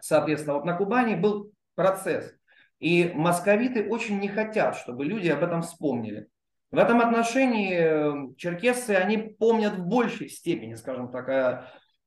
Соответственно, 0.00 0.54
вот 0.54 0.64
на 0.64 0.74
Кубани 0.74 1.16
был 1.16 1.52
процесс. 1.74 2.32
И 2.78 3.12
московиты 3.14 3.86
очень 3.90 4.20
не 4.20 4.28
хотят, 4.28 4.74
чтобы 4.74 5.04
люди 5.04 5.28
об 5.28 5.42
этом 5.42 5.60
вспомнили. 5.60 6.28
В 6.70 6.78
этом 6.78 7.02
отношении 7.02 7.74
э, 7.74 8.34
черкесцы, 8.38 8.92
они 8.92 9.18
помнят 9.18 9.74
в 9.74 9.84
большей 9.84 10.30
степени, 10.30 10.76
скажем 10.76 11.10
так, 11.10 11.28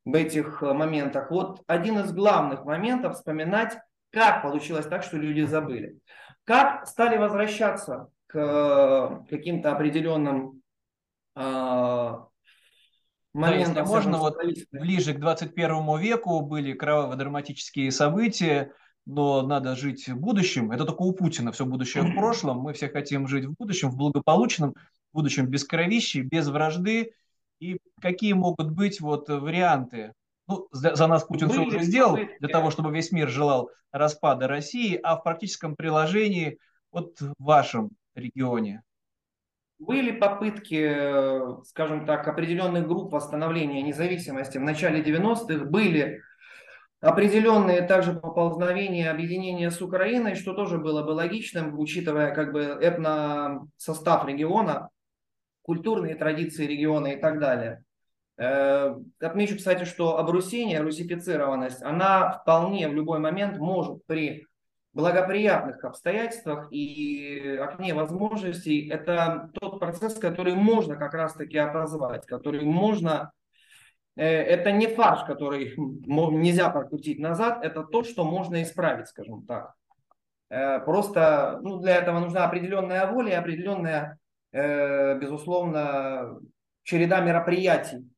об 0.03 0.15
этих 0.15 0.63
моментах. 0.63 1.29
Вот 1.29 1.61
один 1.67 1.99
из 1.99 2.11
главных 2.11 2.65
моментов 2.65 3.17
вспоминать, 3.17 3.77
как 4.09 4.41
получилось 4.41 4.87
так, 4.87 5.03
что 5.03 5.17
люди 5.17 5.41
забыли. 5.41 5.99
Как 6.43 6.87
стали 6.87 7.17
возвращаться 7.17 8.09
к 8.33 8.35
э, 8.35 9.25
каким-то 9.29 9.71
определенным 9.71 10.63
э, 11.35 12.15
моментам. 13.33 13.75
Да, 13.75 13.85
можно, 13.85 14.17
вот 14.17 14.37
ближе 14.71 15.13
к 15.13 15.19
21 15.19 15.99
веку 15.99 16.41
были 16.41 16.73
кроваво-драматические 16.73 17.91
события, 17.91 18.73
но 19.05 19.43
надо 19.43 19.75
жить 19.75 20.07
в 20.07 20.19
будущем. 20.19 20.71
Это 20.71 20.85
только 20.85 21.03
у 21.03 21.13
Путина 21.13 21.51
все 21.51 21.65
будущее 21.65 22.03
в 22.03 22.13
прошлом. 22.17 22.57
Мы 22.59 22.73
все 22.73 22.89
хотим 22.89 23.27
жить 23.27 23.45
в 23.45 23.53
будущем, 23.53 23.91
в 23.91 23.97
благополучном 23.97 24.73
будущем, 25.13 25.45
без 25.45 25.63
кровищи, 25.63 26.17
без 26.17 26.47
вражды. 26.47 27.13
И 27.59 27.77
какие 28.01 28.33
могут 28.33 28.71
быть 28.71 28.99
вот 28.99 29.29
варианты? 29.29 30.13
Ну, 30.47 30.67
за, 30.71 30.95
за 30.95 31.05
нас 31.05 31.23
Путин 31.23 31.49
все 31.49 31.61
уже 31.61 31.83
сделал 31.83 32.17
для 32.39 32.49
того, 32.49 32.71
чтобы 32.71 32.91
весь 32.91 33.11
мир 33.11 33.29
желал 33.29 33.69
распада 33.91 34.47
России, 34.47 34.99
а 35.01 35.17
в 35.17 35.23
практическом 35.23 35.75
приложении 35.75 36.57
вот 36.91 37.21
вашем 37.37 37.91
регионе. 38.15 38.83
Были 39.79 40.11
попытки, 40.11 41.63
скажем 41.65 42.05
так, 42.05 42.27
определенных 42.27 42.87
групп 42.87 43.11
восстановления 43.11 43.81
независимости 43.81 44.57
в 44.57 44.61
начале 44.61 45.01
90-х, 45.01 45.65
были 45.65 46.21
определенные 47.01 47.81
также 47.81 48.13
поползновения 48.13 49.11
объединения 49.11 49.69
с 49.71 49.81
Украиной, 49.81 50.35
что 50.35 50.53
тоже 50.53 50.77
было 50.77 51.03
бы 51.03 51.09
логичным, 51.09 51.77
учитывая 51.77 52.33
как 52.33 52.53
бы 52.53 52.61
этно 52.61 53.67
состав 53.75 54.25
региона, 54.25 54.89
культурные 55.63 56.15
традиции 56.15 56.65
региона 56.65 57.07
и 57.07 57.19
так 57.19 57.39
далее. 57.39 57.83
Э, 58.37 58.95
отмечу, 59.19 59.57
кстати, 59.57 59.83
что 59.83 60.17
обрусение, 60.17 60.79
русифицированность, 60.79 61.81
она 61.83 62.31
вполне 62.31 62.87
в 62.87 62.93
любой 62.93 63.19
момент 63.19 63.57
может 63.57 64.05
при 64.05 64.47
благоприятных 64.93 65.83
обстоятельствах 65.83 66.71
и 66.71 67.57
окне 67.59 67.93
возможностей, 67.93 68.89
это 68.89 69.49
тот 69.59 69.79
процесс, 69.79 70.15
который 70.19 70.55
можно 70.55 70.95
как 70.95 71.13
раз-таки 71.13 71.57
отозвать, 71.57 72.25
который 72.25 72.63
можно 72.63 73.31
Э, 74.15 74.25
это 74.25 74.71
не 74.71 74.87
фарш, 74.87 75.25
который 75.25 75.73
нельзя 75.77 76.69
прокрутить 76.69 77.19
назад, 77.19 77.63
это 77.63 77.83
то, 77.83 78.03
что 78.03 78.23
можно 78.23 78.61
исправить, 78.61 79.07
скажем 79.07 79.45
так. 79.45 79.73
Э, 80.49 80.79
просто 80.79 81.59
ну, 81.61 81.79
для 81.79 81.97
этого 81.97 82.19
нужна 82.19 82.45
определенная 82.45 83.07
воля 83.11 83.31
и 83.31 83.35
определенная, 83.35 84.19
э, 84.51 85.17
безусловно, 85.17 86.39
череда 86.83 87.21
мероприятий, 87.21 88.09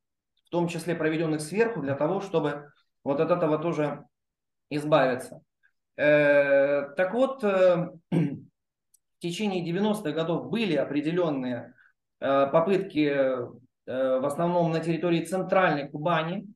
в 0.46 0.50
том 0.50 0.68
числе 0.68 0.94
проведенных 0.94 1.40
сверху, 1.40 1.80
для 1.80 1.94
того, 1.94 2.20
чтобы 2.20 2.70
вот 3.04 3.20
от 3.20 3.30
этого 3.30 3.58
тоже 3.58 4.04
избавиться. 4.68 5.40
Так 5.96 7.14
вот, 7.14 7.42
в 8.10 8.38
течение 9.18 9.64
90-х 9.64 10.12
годов 10.12 10.50
были 10.50 10.76
определенные 10.76 11.74
попытки 12.18 13.56
Э, 13.86 14.18
в 14.18 14.26
основном 14.26 14.72
на 14.72 14.80
территории 14.80 15.24
центральной 15.24 15.88
Кубани, 15.88 16.46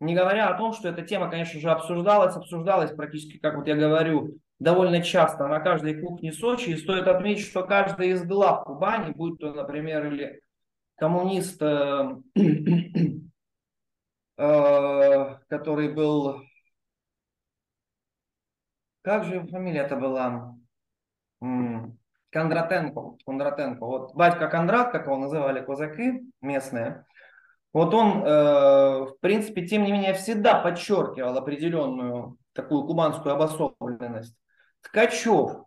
не 0.00 0.14
говоря 0.14 0.48
о 0.48 0.58
том, 0.58 0.74
что 0.74 0.88
эта 0.88 1.02
тема, 1.02 1.30
конечно 1.30 1.58
же, 1.58 1.70
обсуждалась, 1.70 2.36
обсуждалась 2.36 2.92
практически, 2.92 3.38
как 3.38 3.56
вот 3.56 3.66
я 3.66 3.74
говорю, 3.74 4.38
довольно 4.58 5.02
часто 5.02 5.46
на 5.48 5.60
каждой 5.60 6.00
кухне 6.00 6.32
Сочи. 6.32 6.70
И 6.70 6.76
стоит 6.76 7.08
отметить, 7.08 7.46
что 7.46 7.64
каждый 7.64 8.10
из 8.10 8.22
глав 8.24 8.64
Кубани, 8.64 9.12
будь 9.12 9.38
то, 9.38 9.54
например, 9.54 10.06
или 10.06 10.40
коммунист, 10.96 11.62
э, 11.62 12.16
э, 14.36 15.36
который 15.48 15.92
был... 15.92 16.42
Как 19.04 19.24
же 19.24 19.46
фамилия 19.48 19.80
это 19.80 19.96
была? 19.96 20.56
Кондратенко, 22.30 23.18
Кондратенко. 23.26 23.84
Вот 23.84 24.14
батька 24.14 24.48
Кондрат, 24.48 24.92
как 24.92 25.04
его 25.04 25.18
называли 25.18 25.60
казаки 25.60 26.22
местные, 26.40 27.04
вот 27.74 27.92
он, 27.92 28.24
э, 28.24 28.30
в 28.30 29.16
принципе, 29.20 29.66
тем 29.66 29.84
не 29.84 29.92
менее, 29.92 30.14
всегда 30.14 30.60
подчеркивал 30.60 31.36
определенную 31.36 32.38
такую 32.54 32.86
кубанскую 32.86 33.34
обособленность. 33.34 34.34
Ткачев, 34.80 35.64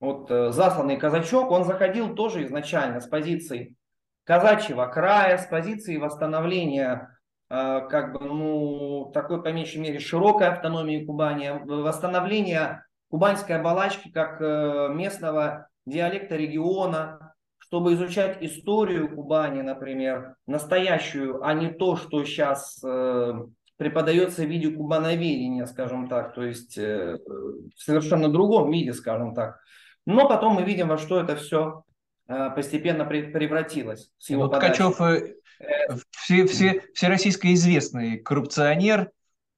вот 0.00 0.30
э, 0.30 0.50
засланный 0.50 0.96
казачок, 0.96 1.50
он 1.50 1.64
заходил 1.64 2.14
тоже 2.14 2.44
изначально 2.46 3.00
с 3.00 3.06
позиции 3.06 3.76
казачьего 4.24 4.86
края, 4.86 5.36
с 5.36 5.46
позиции 5.46 5.98
восстановления 5.98 7.17
как 7.48 8.12
бы, 8.12 8.26
ну, 8.26 9.10
такой, 9.14 9.42
по 9.42 9.48
меньшей 9.52 9.80
мере, 9.80 9.98
широкой 9.98 10.48
автономии 10.48 11.04
Кубани, 11.04 11.50
восстановления 11.64 12.84
кубанской 13.10 13.56
оболочки 13.56 14.10
как 14.10 14.40
э, 14.40 14.88
местного 14.92 15.68
диалекта 15.86 16.36
региона, 16.36 17.34
чтобы 17.58 17.94
изучать 17.94 18.38
историю 18.40 19.14
Кубани, 19.14 19.62
например, 19.62 20.36
настоящую, 20.46 21.44
а 21.44 21.54
не 21.54 21.70
то, 21.70 21.96
что 21.96 22.24
сейчас 22.24 22.82
э, 22.84 23.32
преподается 23.76 24.42
в 24.42 24.46
виде 24.46 24.70
кубановедения, 24.70 25.66
скажем 25.66 26.08
так, 26.08 26.34
то 26.34 26.42
есть 26.42 26.76
э, 26.76 27.18
в 27.26 27.80
совершенно 27.80 28.28
другом 28.28 28.70
виде, 28.70 28.92
скажем 28.92 29.34
так. 29.34 29.60
Но 30.06 30.28
потом 30.28 30.54
мы 30.54 30.62
видим, 30.62 30.88
во 30.88 30.98
что 30.98 31.20
это 31.20 31.36
все 31.36 31.84
постепенно 32.28 33.04
превратилось. 33.04 34.10
С 34.18 34.30
его 34.30 34.44
вот 34.44 34.54
Ткачев 34.54 35.00
э, 35.00 35.34
э, 35.60 35.96
все, 36.10 36.46
все, 36.46 36.82
всероссийско 36.94 37.52
известный 37.54 38.18
коррупционер, 38.18 39.10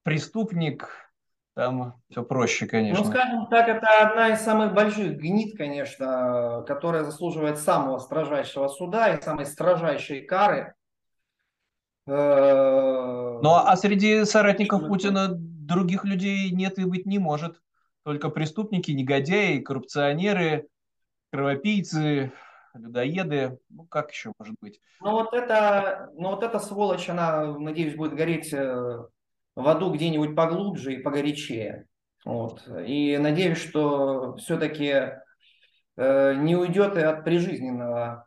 преступник, 0.04 0.88
там 1.54 2.00
все 2.08 2.22
проще, 2.22 2.66
конечно. 2.66 3.04
Ну, 3.04 3.10
скажем 3.10 3.46
так, 3.48 3.68
это 3.68 3.86
одна 4.00 4.28
из 4.28 4.40
самых 4.40 4.72
больших 4.72 5.16
гнид, 5.16 5.56
конечно, 5.58 6.64
которая 6.66 7.02
заслуживает 7.02 7.58
самого 7.58 7.98
строжайшего 7.98 8.68
суда 8.68 9.14
и 9.14 9.20
самой 9.20 9.46
строжайшей 9.46 10.22
кары. 10.22 10.74
Ну, 12.06 13.50
а 13.54 13.76
среди 13.76 14.24
соратников 14.24 14.86
Путина 14.86 15.28
других 15.30 16.04
людей 16.04 16.50
нет 16.50 16.78
и 16.78 16.84
быть 16.84 17.06
не 17.06 17.18
может. 17.18 17.60
Только 18.04 18.30
преступники, 18.30 18.90
негодяи, 18.92 19.58
коррупционеры, 19.58 20.68
кровопийцы, 21.30 22.32
людоеды. 22.74 23.58
Ну, 23.68 23.84
как 23.84 24.10
еще 24.10 24.32
может 24.38 24.54
быть? 24.60 24.80
Ну, 25.00 25.12
вот 25.12 25.34
это, 25.34 26.10
ну, 26.14 26.30
вот 26.30 26.42
эта 26.42 26.58
сволочь, 26.58 27.08
она, 27.08 27.58
надеюсь, 27.58 27.96
будет 27.96 28.14
гореть 28.14 28.52
э, 28.52 28.98
в 29.54 29.68
аду 29.68 29.92
где-нибудь 29.92 30.34
поглубже 30.34 30.94
и 30.94 31.02
погорячее. 31.02 31.86
Вот. 32.24 32.66
И 32.86 33.16
надеюсь, 33.18 33.58
что 33.58 34.36
все-таки 34.36 35.12
э, 35.96 36.34
не 36.34 36.56
уйдет 36.56 36.96
и 36.96 37.00
от 37.00 37.24
прижизненного 37.24 38.26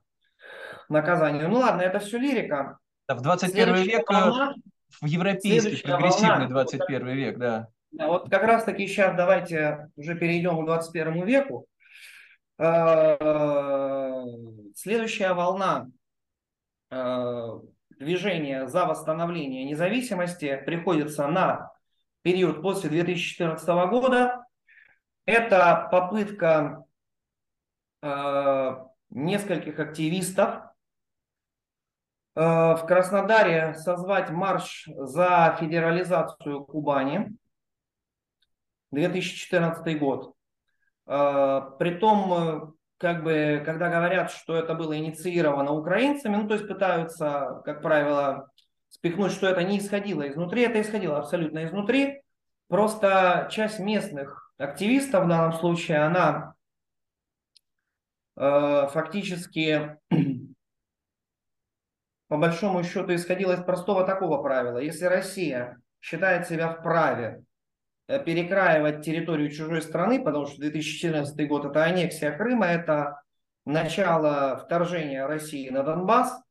наказания. 0.89 1.47
Ну 1.47 1.59
ладно, 1.59 1.81
это 1.81 1.99
все 1.99 2.17
лирика. 2.17 2.79
В 3.07 3.21
21 3.21 3.75
век, 3.83 4.09
э, 4.09 4.13
волна, 4.13 4.55
в 5.01 5.05
европейский 5.05 5.81
прогрессивный 5.83 6.47
21 6.47 6.99
волна, 6.99 7.13
век, 7.13 7.37
да. 7.37 7.67
да. 7.91 8.07
Вот 8.07 8.29
как 8.29 8.43
раз 8.43 8.63
таки 8.63 8.87
сейчас 8.87 9.15
давайте 9.15 9.89
уже 9.95 10.15
перейдем 10.15 10.61
к 10.61 10.65
21 10.65 11.25
веку. 11.25 11.67
Э, 12.63 14.23
следующая 14.73 15.33
волна 15.33 15.91
э, 16.91 17.59
движение 17.89 18.69
за 18.69 18.85
восстановление 18.85 19.65
независимости 19.65 20.55
приходится 20.65 21.27
на 21.27 21.73
период 22.21 22.61
после 22.61 22.89
2014 22.89 23.67
года. 23.89 24.45
Это 25.25 25.89
попытка 25.91 26.85
э, 28.01 28.75
нескольких 29.09 29.79
активистов 29.79 30.61
в 32.35 32.85
Краснодаре 32.87 33.75
созвать 33.75 34.31
марш 34.31 34.87
за 34.95 35.55
федерализацию 35.59 36.63
Кубани. 36.65 37.37
2014 38.89 39.99
год. 39.99 40.33
Э, 41.05 41.61
притом 41.79 42.75
как 42.97 43.23
бы, 43.23 43.61
когда 43.65 43.89
говорят, 43.89 44.31
что 44.31 44.55
это 44.55 44.75
было 44.75 44.97
инициировано 44.97 45.73
украинцами, 45.73 46.37
ну, 46.37 46.47
то 46.47 46.53
есть 46.53 46.67
пытаются, 46.67 47.61
как 47.65 47.81
правило, 47.81 48.49
спихнуть, 48.87 49.33
что 49.33 49.47
это 49.47 49.63
не 49.63 49.79
исходило 49.79 50.29
изнутри, 50.29 50.61
это 50.61 50.79
исходило 50.79 51.17
абсолютно 51.17 51.65
изнутри. 51.65 52.21
Просто 52.69 53.49
часть 53.51 53.79
местных 53.79 54.53
активистов 54.57 55.25
в 55.25 55.27
данном 55.27 55.53
случае, 55.53 55.97
она 55.97 56.55
э, 58.37 58.87
фактически 58.89 59.97
по 62.29 62.37
большому 62.37 62.83
счету 62.83 63.13
исходила 63.13 63.53
из 63.53 63.63
простого 63.63 64.05
такого 64.05 64.41
правила. 64.41 64.77
Если 64.77 65.05
Россия 65.05 65.81
считает 65.99 66.47
себя 66.47 66.73
вправе 66.73 67.43
перекраивать 68.07 69.05
территорию 69.05 69.49
чужой 69.49 69.81
страны, 69.81 70.23
потому 70.23 70.45
что 70.45 70.61
2014 70.61 71.47
год 71.47 71.65
это 71.65 71.83
аннексия 71.83 72.37
Крыма, 72.37 72.65
это 72.67 73.21
начало 73.65 74.57
вторжения 74.57 75.25
России 75.25 75.69
на 75.69 75.83
Донбасс, 75.83 76.41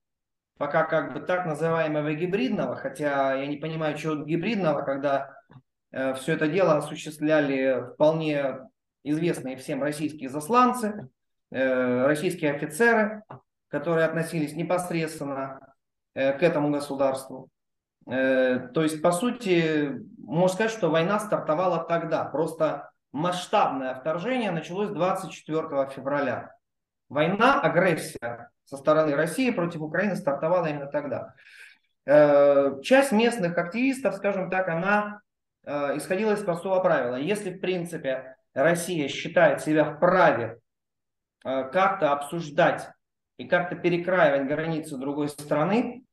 пока 0.59 0.85
как 0.85 1.13
бы 1.13 1.21
так 1.21 1.47
называемого 1.47 2.15
гибридного, 2.15 2.77
хотя 2.77 3.35
я 3.35 3.47
не 3.47 3.57
понимаю, 3.57 3.97
чего 3.97 4.17
гибридного, 4.25 4.83
когда 4.83 5.35
э, 5.91 6.15
все 6.15 6.35
это 6.35 6.49
дело 6.49 6.77
осуществляли 6.77 7.93
вполне 7.95 8.61
известные 9.05 9.57
всем 9.57 9.83
российские 9.83 10.29
засланцы, 10.29 11.09
э, 11.51 12.07
российские 12.07 12.53
офицеры, 12.53 13.25
которые 13.69 14.07
относились 14.07 14.55
непосредственно 14.55 15.75
э, 16.15 16.39
к 16.39 16.43
этому 16.43 16.71
государству. 16.71 17.49
Э, 18.11 18.69
то 18.73 18.83
есть, 18.83 19.03
по 19.03 19.13
сути, 19.13 19.93
можно 20.19 20.55
сказать, 20.55 20.73
что 20.73 20.91
война 20.91 21.21
стартовала 21.21 21.85
тогда. 21.85 22.25
Просто 22.25 22.91
масштабное 23.13 23.95
вторжение 23.95 24.51
началось 24.51 24.91
24 24.91 25.91
февраля. 25.91 26.55
Война, 27.09 27.61
агрессия 27.61 28.51
со 28.65 28.77
стороны 28.77 29.15
России 29.15 29.51
против 29.51 29.83
Украины 29.83 30.17
стартовала 30.17 30.67
именно 30.67 30.87
тогда. 30.87 31.35
Э, 32.07 32.81
часть 32.83 33.13
местных 33.13 33.57
активистов, 33.59 34.17
скажем 34.17 34.51
так, 34.51 34.69
она 34.69 35.21
исходила 35.65 36.33
из 36.33 36.43
простого 36.43 36.81
правила. 36.81 37.15
Если, 37.15 37.51
в 37.53 37.61
принципе, 37.61 38.35
Россия 38.53 39.07
считает 39.07 39.61
себя 39.61 39.85
вправе 39.85 40.59
как-то 41.41 42.11
обсуждать 42.11 42.91
и 43.37 43.47
как-то 43.47 43.77
перекраивать 43.77 44.49
границы 44.49 44.97
другой 44.97 45.29
страны, 45.29 46.05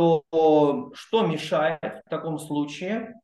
то 0.00 0.92
что 0.94 1.26
мешает 1.26 2.02
в 2.06 2.08
таком 2.08 2.38
случае 2.38 3.14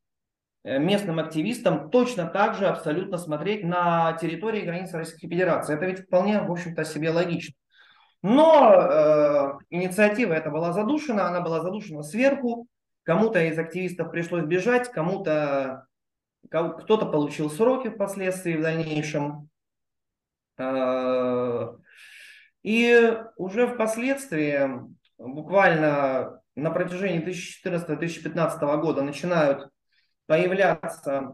э, 0.63 0.77
местным 0.79 1.19
активистам 1.19 1.89
точно 1.89 2.25
так 2.25 2.55
же 2.55 2.67
абсолютно 2.67 3.17
смотреть 3.17 3.63
на 3.63 4.13
территории 4.13 4.61
границы 4.61 4.97
Российской 4.97 5.27
Федерации? 5.27 5.75
Это 5.75 5.85
ведь 5.85 6.05
вполне, 6.05 6.41
в 6.41 6.51
общем-то, 6.51 6.83
себе 6.85 7.09
логично. 7.09 7.55
Но 8.21 8.73
э, 8.73 9.53
инициатива 9.69 10.33
эта 10.33 10.49
была 10.49 10.71
задушена, 10.73 11.27
она 11.27 11.41
была 11.41 11.61
задушена 11.61 12.03
сверху. 12.03 12.67
Кому-то 13.03 13.41
из 13.41 13.57
активистов 13.57 14.11
пришлось 14.11 14.43
бежать, 14.43 14.91
кому-то 14.91 15.85
кто-то 16.49 17.05
получил 17.05 17.49
сроки 17.49 17.89
впоследствии 17.89 18.55
в 18.55 18.61
дальнейшем. 18.61 19.49
Э, 20.57 21.73
и 22.63 23.17
уже 23.37 23.67
впоследствии, 23.67 24.69
буквально 25.17 26.41
на 26.57 26.71
протяжении 26.71 27.23
2014-2015 27.23 28.81
года 28.81 29.03
начинают 29.03 29.69
появляться 30.25 31.33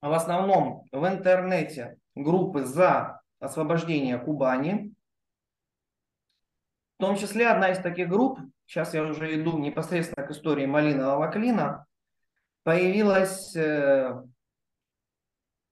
в 0.00 0.12
основном 0.12 0.84
в 0.92 1.06
интернете 1.06 1.98
группы 2.14 2.64
за 2.64 3.22
освобождение 3.40 4.18
Кубани. 4.18 4.94
В 6.96 7.00
том 7.00 7.16
числе 7.16 7.48
одна 7.48 7.70
из 7.72 7.78
таких 7.78 8.08
групп, 8.08 8.38
сейчас 8.66 8.94
я 8.94 9.02
уже 9.02 9.34
иду 9.34 9.58
непосредственно 9.58 10.26
к 10.26 10.30
истории 10.30 10.66
Малинового 10.66 11.30
клина, 11.32 11.84
появилась 12.62 13.54
э, 13.56 14.14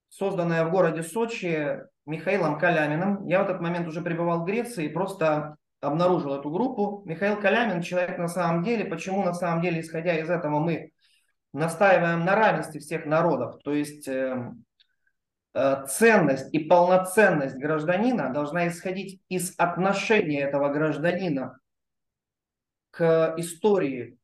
созданная 0.09 0.65
в 0.65 0.73
городе 0.73 1.05
Сочи 1.05 1.79
Михаилом 2.07 2.59
Каляминым. 2.59 3.25
Я 3.27 3.41
в 3.41 3.49
этот 3.49 3.61
момент 3.61 3.87
уже 3.87 4.03
пребывал 4.03 4.41
в 4.41 4.47
Греции 4.47 4.87
и 4.87 4.93
просто 4.93 5.57
обнаружил 5.83 6.35
эту 6.35 6.49
группу. 6.51 7.03
Михаил 7.05 7.39
Калямин 7.39 7.83
человек 7.83 8.17
на 8.17 8.29
самом 8.29 8.63
деле. 8.63 8.85
Почему 8.85 9.23
на 9.23 9.35
самом 9.35 9.61
деле, 9.61 9.81
исходя 9.81 10.17
из 10.17 10.31
этого, 10.31 10.61
мы 10.61 10.93
настаиваем 11.53 12.25
на 12.25 12.37
равенстве 12.37 12.81
всех 12.81 13.05
народов? 13.05 13.61
То 13.65 13.75
есть 13.75 14.07
э, 14.07 14.53
э, 15.55 15.87
ценность 15.89 16.55
и 16.55 16.61
полноценность 16.61 17.57
гражданина 17.57 18.33
должна 18.33 18.69
исходить 18.69 19.21
из 19.29 19.55
отношения 19.59 20.41
этого 20.41 20.69
гражданина 20.69 21.59
к 22.91 23.35
истории, 23.37 24.17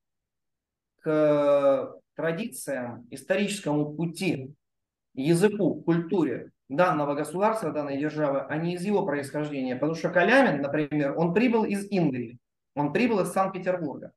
к 1.01 1.92
традициям, 2.14 3.07
историческому 3.11 3.94
пути, 3.94 4.55
языку, 5.14 5.83
культуре 5.83 6.53
данного 6.68 7.14
государства, 7.14 7.72
данной 7.72 7.98
державы, 7.98 8.40
а 8.48 8.57
не 8.57 8.74
из 8.74 8.85
его 8.85 9.04
происхождения. 9.04 9.74
Потому 9.74 9.94
что 9.94 10.11
Калямин, 10.11 10.61
например, 10.61 11.16
он 11.16 11.33
прибыл 11.35 11.64
из 11.64 11.90
Индии, 11.90 12.38
он 12.74 12.92
прибыл 12.92 13.20
из 13.20 13.33
Санкт-Петербурга, 13.33 14.12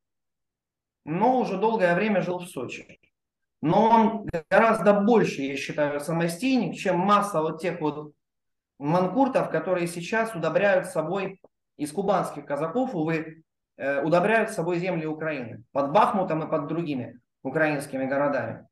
но 1.06 1.40
уже 1.40 1.58
долгое 1.58 1.96
время 1.96 2.22
жил 2.22 2.40
в 2.40 2.48
Сочи. 2.48 3.00
Но 3.62 3.90
он 3.90 4.30
гораздо 4.50 4.94
больше, 4.94 5.42
я 5.44 5.56
считаю, 5.56 6.00
самостийник, 6.00 6.76
чем 6.76 6.98
масса 6.98 7.42
вот 7.42 7.62
тех 7.62 7.80
вот 7.80 8.14
манкуртов, 8.80 9.50
которые 9.52 9.88
сейчас 9.88 10.36
удобряют 10.36 10.88
собой 10.88 11.40
из 11.78 11.92
кубанских 11.92 12.46
казаков, 12.46 12.96
увы, 12.96 13.44
э, 13.78 14.04
удобряют 14.04 14.50
собой 14.50 14.80
земли 14.80 15.06
Украины 15.06 15.64
под 15.72 15.92
Бахмутом 15.92 16.44
и 16.44 16.50
под 16.50 16.68
другими 16.68 17.20
украинскими 17.44 18.06
городами. 18.06 18.68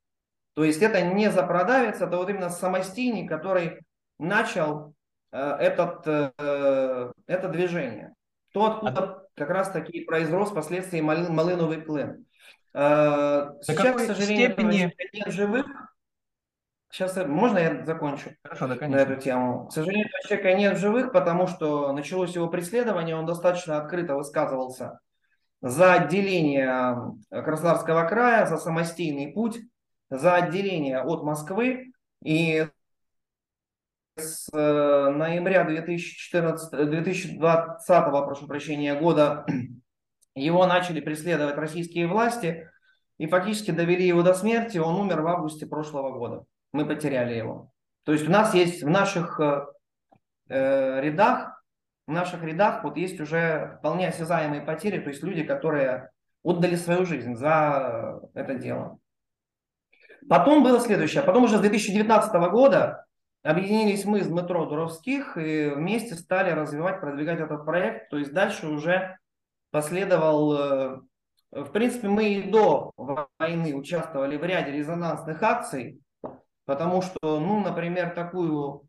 То 0.53 0.63
есть 0.63 0.81
это 0.81 1.01
не 1.01 1.31
запродавец, 1.31 2.01
это 2.01 2.17
вот 2.17 2.29
именно 2.29 2.49
самостийник, 2.49 3.29
который 3.29 3.79
начал 4.17 4.93
э, 5.31 5.39
этот, 5.39 6.03
э, 6.05 7.11
это 7.27 7.49
движение. 7.49 8.13
То, 8.51 8.65
откуда 8.65 9.23
как 9.35 9.49
раз 9.49 9.69
таки 9.71 10.01
произрос 10.01 10.49
впоследствии 10.49 11.01
малы, 11.01 11.29
Малыновый 11.29 11.81
клин. 11.81 12.25
Э, 12.73 13.51
сейчас, 13.61 13.95
к 13.95 14.05
сожалению, 14.05 14.51
степени... 14.51 14.93
нет 15.13 15.31
живых. 15.31 15.65
Сейчас 16.91 17.15
можно 17.27 17.59
я 17.59 17.85
закончу 17.85 18.31
Хорошо, 18.43 18.67
да, 18.67 18.87
на 18.87 18.95
эту 18.95 19.15
тему? 19.15 19.67
К 19.67 19.71
сожалению, 19.71 20.07
человека 20.27 20.53
нет 20.55 20.75
в 20.75 20.79
живых, 20.79 21.11
потому 21.11 21.45
что 21.45 21.93
началось 21.93 22.33
его 22.33 22.47
преследование, 22.47 23.15
он 23.15 23.27
достаточно 23.27 23.77
открыто 23.77 24.15
высказывался 24.15 24.99
за 25.61 25.93
отделение 25.93 27.13
Краснодарского 27.29 28.07
края, 28.07 28.47
за 28.47 28.57
самостийный 28.57 29.31
путь 29.31 29.59
за 30.09 30.35
отделение 30.35 31.01
от 31.01 31.23
Москвы. 31.23 31.91
И 32.23 32.67
с 34.15 34.49
э, 34.51 35.09
ноября 35.09 35.63
2014, 35.63 36.71
2020 36.89 37.87
прошу 37.87 38.47
прощения, 38.47 38.99
года 38.99 39.45
его 40.35 40.65
начали 40.65 40.99
преследовать 40.99 41.55
российские 41.55 42.07
власти 42.07 42.69
и 43.17 43.27
фактически 43.27 43.71
довели 43.71 44.05
его 44.05 44.23
до 44.23 44.33
смерти. 44.33 44.77
Он 44.77 44.95
умер 44.95 45.21
в 45.21 45.27
августе 45.27 45.65
прошлого 45.65 46.11
года. 46.11 46.43
Мы 46.73 46.85
потеряли 46.85 47.33
его. 47.33 47.71
То 48.03 48.13
есть 48.13 48.27
у 48.27 48.31
нас 48.31 48.53
есть 48.53 48.83
в 48.83 48.89
наших 48.89 49.39
э, 49.39 49.65
э 50.49 51.01
рядах, 51.01 51.63
в 52.07 52.11
наших 52.11 52.43
рядах 52.43 52.83
вот 52.83 52.97
есть 52.97 53.19
уже 53.19 53.77
вполне 53.79 54.07
осязаемые 54.07 54.61
потери, 54.61 54.99
то 54.99 55.09
есть 55.09 55.21
люди, 55.23 55.43
которые 55.43 56.09
отдали 56.43 56.75
свою 56.75 57.05
жизнь 57.05 57.35
за 57.35 58.19
это 58.33 58.55
дело. 58.55 58.97
Потом 60.27 60.63
было 60.63 60.79
следующее. 60.79 61.23
Потом 61.23 61.43
уже 61.43 61.57
с 61.57 61.61
2019 61.61 62.33
года 62.51 63.05
объединились 63.43 64.05
мы 64.05 64.21
с 64.21 64.27
метро 64.27 64.65
Дуровских 64.65 65.37
и 65.37 65.69
вместе 65.69 66.15
стали 66.15 66.51
развивать, 66.51 66.99
продвигать 66.99 67.39
этот 67.39 67.65
проект. 67.65 68.09
То 68.09 68.17
есть 68.17 68.33
дальше 68.33 68.67
уже 68.67 69.17
последовал... 69.71 70.53
Э, 70.53 70.99
в 71.51 71.71
принципе, 71.71 72.07
мы 72.07 72.25
и 72.25 72.49
до 72.49 72.91
войны 72.95 73.73
участвовали 73.73 74.37
в 74.37 74.43
ряде 74.43 74.71
резонансных 74.71 75.41
акций, 75.41 75.99
потому 76.65 77.01
что, 77.01 77.39
ну, 77.39 77.59
например, 77.59 78.11
такую 78.11 78.87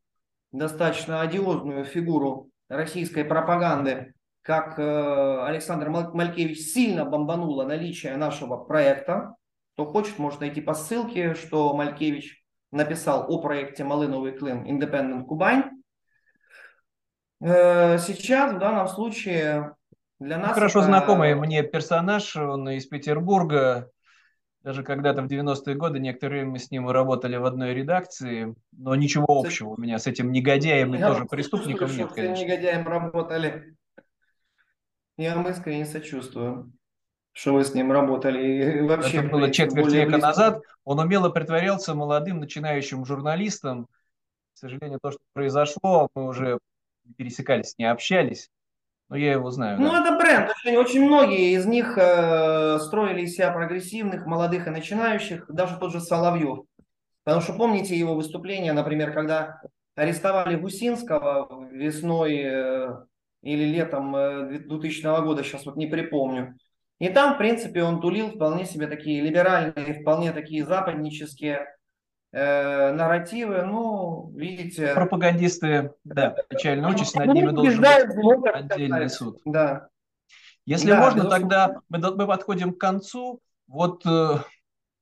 достаточно 0.52 1.22
одиозную 1.22 1.84
фигуру 1.84 2.50
российской 2.68 3.24
пропаганды, 3.24 4.12
как 4.42 4.78
э, 4.78 5.44
Александр 5.46 5.88
Малькевич, 5.88 6.58
сильно 6.58 7.04
бомбануло 7.04 7.64
наличие 7.64 8.16
нашего 8.16 8.56
проекта. 8.56 9.34
Кто 9.80 9.86
хочет, 9.86 10.18
может 10.18 10.40
найти 10.40 10.60
по 10.60 10.74
ссылке, 10.74 11.32
что 11.32 11.74
Малькевич 11.74 12.44
написал 12.70 13.24
о 13.32 13.40
проекте 13.40 13.82
«Малыновый 13.82 14.32
клин 14.32 14.66
Independent 14.66 15.24
Кубань». 15.24 15.70
Э, 17.40 17.96
сейчас, 17.96 18.52
в 18.52 18.58
данном 18.58 18.88
случае, 18.88 19.74
для 20.18 20.36
нас... 20.36 20.52
Хорошо 20.52 20.80
это... 20.80 20.88
знакомый 20.88 21.34
мне 21.34 21.62
персонаж, 21.62 22.36
он 22.36 22.68
из 22.68 22.84
Петербурга. 22.88 23.88
Даже 24.62 24.82
когда-то 24.82 25.22
в 25.22 25.28
90-е 25.28 25.74
годы 25.76 25.98
некоторое 25.98 26.40
время 26.40 26.50
мы 26.50 26.58
с 26.58 26.70
ним 26.70 26.90
работали 26.90 27.36
в 27.36 27.46
одной 27.46 27.72
редакции, 27.72 28.54
но 28.72 28.94
ничего 28.94 29.24
общего 29.28 29.70
у 29.70 29.80
меня 29.80 29.98
с 29.98 30.06
этим 30.06 30.30
негодяем 30.30 30.94
и 30.94 30.98
Я 30.98 31.08
тоже 31.08 31.24
преступником 31.30 31.90
нет, 31.96 32.12
конечно. 32.12 32.44
негодяем 32.44 32.86
работали. 32.86 33.76
Я 35.16 35.36
вам 35.36 35.48
искренне 35.48 35.86
сочувствую 35.86 36.70
что 37.32 37.54
вы 37.54 37.64
с 37.64 37.74
ним 37.74 37.92
работали. 37.92 38.78
И 38.78 38.80
вообще, 38.82 39.18
Это 39.18 39.28
было 39.28 39.50
четверть 39.50 39.92
века 39.92 40.12
близко. 40.12 40.26
назад. 40.26 40.62
Он 40.84 40.98
умело 40.98 41.28
притворялся 41.28 41.94
молодым 41.94 42.40
начинающим 42.40 43.04
журналистом. 43.04 43.86
К 44.54 44.58
сожалению, 44.58 44.98
то, 45.02 45.10
что 45.10 45.20
произошло, 45.32 46.08
мы 46.14 46.26
уже 46.26 46.58
пересекались, 47.16 47.74
не 47.78 47.90
общались. 47.90 48.50
Но 49.08 49.16
я 49.16 49.32
его 49.32 49.50
знаю. 49.50 49.80
Ну, 49.80 49.90
да. 49.90 50.02
это 50.02 50.16
бренд. 50.16 50.50
Очень, 50.50 50.76
очень 50.76 51.04
многие 51.04 51.54
из 51.54 51.66
них 51.66 51.98
э, 51.98 52.78
строили 52.78 53.22
из 53.22 53.34
себя 53.34 53.50
прогрессивных, 53.50 54.24
молодых 54.24 54.68
и 54.68 54.70
начинающих. 54.70 55.46
Даже 55.48 55.76
тот 55.78 55.92
же 55.92 56.00
Соловьев. 56.00 56.64
Потому 57.24 57.42
что 57.42 57.52
помните 57.54 57.98
его 57.98 58.14
выступление, 58.14 58.72
например, 58.72 59.12
когда 59.12 59.60
арестовали 59.96 60.56
Гусинского 60.56 61.68
весной 61.70 62.40
э, 62.44 62.96
или 63.42 63.64
летом 63.64 64.12
2000 64.12 65.06
э, 65.06 65.22
года, 65.22 65.42
сейчас 65.42 65.66
вот 65.66 65.76
не 65.76 65.86
припомню. 65.86 66.56
И 67.00 67.08
там, 67.08 67.34
в 67.34 67.38
принципе, 67.38 67.82
он 67.82 68.00
тулил 68.00 68.30
вполне 68.30 68.66
себе 68.66 68.86
такие 68.86 69.22
либеральные, 69.22 70.02
вполне 70.02 70.32
такие 70.32 70.66
западнические 70.66 71.66
э, 72.30 72.92
нарративы. 72.92 73.62
Ну, 73.62 74.30
видите... 74.36 74.92
Пропагандисты, 74.94 75.94
да, 76.04 76.36
печально 76.48 76.90
участь, 76.90 77.16
над 77.16 77.32
ними 77.32 77.50
должен 77.50 77.80
быть 77.80 78.54
отдельный 78.54 79.08
суд. 79.08 79.40
Да. 79.46 79.88
Если 80.66 80.90
да, 80.90 81.00
можно, 81.00 81.24
тогда 81.28 81.80
мы, 81.88 81.98
мы 81.98 82.26
подходим 82.26 82.74
к 82.74 82.78
концу. 82.78 83.40
Вот 83.66 84.04
э, 84.04 84.36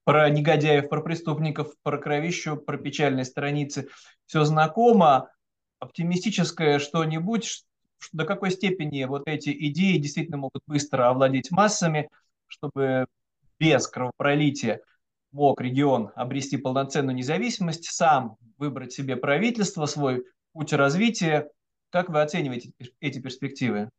про 0.04 0.30
негодяев, 0.30 0.88
про 0.88 1.02
преступников, 1.02 1.74
про 1.82 1.98
кровищу, 1.98 2.56
про 2.56 2.78
печальные 2.78 3.24
страницы 3.24 3.88
все 4.26 4.44
знакомо. 4.44 5.30
Оптимистическое 5.80 6.78
что-нибудь, 6.78 7.64
до 8.12 8.24
какой 8.24 8.50
степени 8.50 9.04
вот 9.04 9.26
эти 9.26 9.50
идеи 9.68 9.98
действительно 9.98 10.38
могут 10.38 10.62
быстро 10.66 11.08
овладеть 11.08 11.50
массами, 11.50 12.08
чтобы 12.46 13.06
без 13.58 13.86
кровопролития 13.88 14.80
мог 15.32 15.60
регион 15.60 16.10
обрести 16.14 16.56
полноценную 16.56 17.14
независимость, 17.14 17.90
сам 17.90 18.36
выбрать 18.56 18.92
себе 18.92 19.16
правительство, 19.16 19.86
свой 19.86 20.24
путь 20.52 20.72
развития. 20.72 21.50
Как 21.90 22.08
вы 22.08 22.22
оцениваете 22.22 22.72
эти 23.00 23.18
перспективы? 23.18 23.90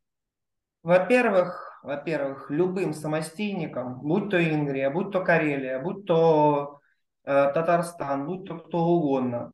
Во-первых, 0.84 1.80
во-первых, 1.84 2.50
любым 2.50 2.94
самостийникам, 2.94 4.00
будь 4.00 4.30
то 4.30 4.42
Ингрия, 4.42 4.90
будь 4.90 5.12
то 5.12 5.24
Карелия, 5.24 5.80
будь 5.80 6.06
то 6.06 6.80
э, 7.26 7.52
Татарстан, 7.54 8.26
будь 8.26 8.46
то 8.48 8.58
кто 8.60 8.80
угодно, 8.80 9.52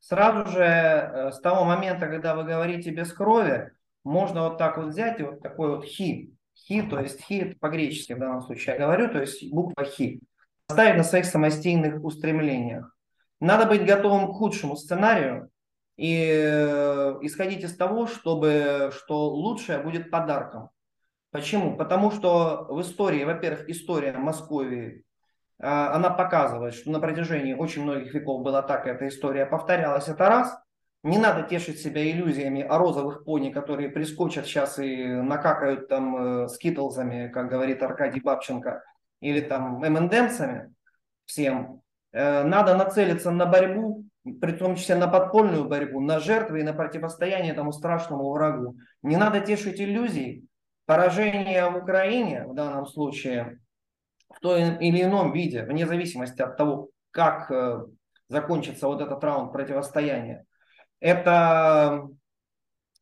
сразу 0.00 0.50
же 0.50 0.64
э, 0.64 1.32
с 1.32 1.40
того 1.40 1.64
момента, 1.64 2.06
когда 2.06 2.34
вы 2.34 2.44
говорите 2.44 2.90
без 2.90 3.12
крови, 3.12 3.72
можно 4.04 4.48
вот 4.48 4.58
так 4.58 4.76
вот 4.76 4.88
взять 4.88 5.18
и 5.18 5.22
вот 5.22 5.40
такой 5.40 5.76
вот 5.76 5.84
хи, 5.84 6.34
хи, 6.54 6.82
то 6.82 7.00
есть 7.00 7.20
хи 7.22 7.56
по-гречески 7.60 8.12
в 8.12 8.18
данном 8.18 8.42
случае 8.42 8.76
я 8.76 8.84
говорю, 8.84 9.08
то 9.08 9.20
есть 9.20 9.50
буква 9.50 9.84
хи, 9.84 10.20
ставить 10.70 10.96
на 10.96 11.04
своих 11.04 11.24
самостийных 11.24 12.02
устремлениях. 12.04 12.94
Надо 13.40 13.66
быть 13.66 13.84
готовым 13.84 14.28
к 14.28 14.36
худшему 14.36 14.76
сценарию 14.76 15.50
и 15.96 16.28
э, 16.32 17.18
исходить 17.22 17.64
из 17.64 17.76
того, 17.76 18.06
чтобы, 18.06 18.90
что 18.94 19.28
лучшее 19.30 19.78
будет 19.78 20.10
подарком. 20.10 20.70
Почему? 21.30 21.76
Потому 21.76 22.10
что 22.10 22.66
в 22.68 22.80
истории, 22.80 23.24
во-первых, 23.24 23.68
история 23.68 24.12
Московии, 24.12 25.04
э, 25.58 25.66
она 25.66 26.10
показывает, 26.10 26.74
что 26.74 26.90
на 26.90 27.00
протяжении 27.00 27.54
очень 27.54 27.82
многих 27.82 28.14
веков 28.14 28.42
была 28.42 28.62
так, 28.62 28.86
эта 28.86 29.08
история 29.08 29.46
повторялась, 29.46 30.08
это 30.08 30.28
раз. 30.28 30.63
Не 31.04 31.18
надо 31.18 31.42
тешить 31.42 31.80
себя 31.80 32.10
иллюзиями 32.10 32.62
о 32.62 32.78
розовых 32.78 33.24
пони, 33.24 33.50
которые 33.50 33.90
прискочат 33.90 34.46
сейчас 34.46 34.78
и 34.78 35.04
накакают 35.04 35.86
там 35.86 36.16
э, 36.16 36.48
скитлзами, 36.48 37.28
как 37.28 37.50
говорит 37.50 37.82
Аркадий 37.82 38.20
Бабченко, 38.20 38.82
или 39.20 39.42
там 39.42 39.80
МНДМсами 39.80 40.74
всем. 41.26 41.82
Э, 42.12 42.42
надо 42.42 42.74
нацелиться 42.74 43.30
на 43.30 43.44
борьбу, 43.44 44.06
при 44.40 44.52
том 44.52 44.76
числе 44.76 44.96
на 44.96 45.06
подпольную 45.06 45.66
борьбу, 45.66 46.00
на 46.00 46.20
жертвы 46.20 46.60
и 46.60 46.62
на 46.62 46.72
противостояние 46.72 47.52
этому 47.52 47.72
страшному 47.72 48.30
врагу. 48.30 48.78
Не 49.02 49.18
надо 49.18 49.40
тешить 49.40 49.82
иллюзий. 49.82 50.46
Поражение 50.86 51.68
в 51.68 51.76
Украине 51.76 52.46
в 52.46 52.54
данном 52.54 52.86
случае 52.86 53.60
в 54.34 54.40
том 54.40 54.78
или 54.78 55.02
ином 55.02 55.32
виде, 55.32 55.64
вне 55.64 55.86
зависимости 55.86 56.40
от 56.40 56.56
того, 56.56 56.88
как 57.10 57.50
э, 57.50 57.84
закончится 58.28 58.86
вот 58.86 59.02
этот 59.02 59.22
раунд 59.22 59.52
противостояния, 59.52 60.46
это 61.04 62.08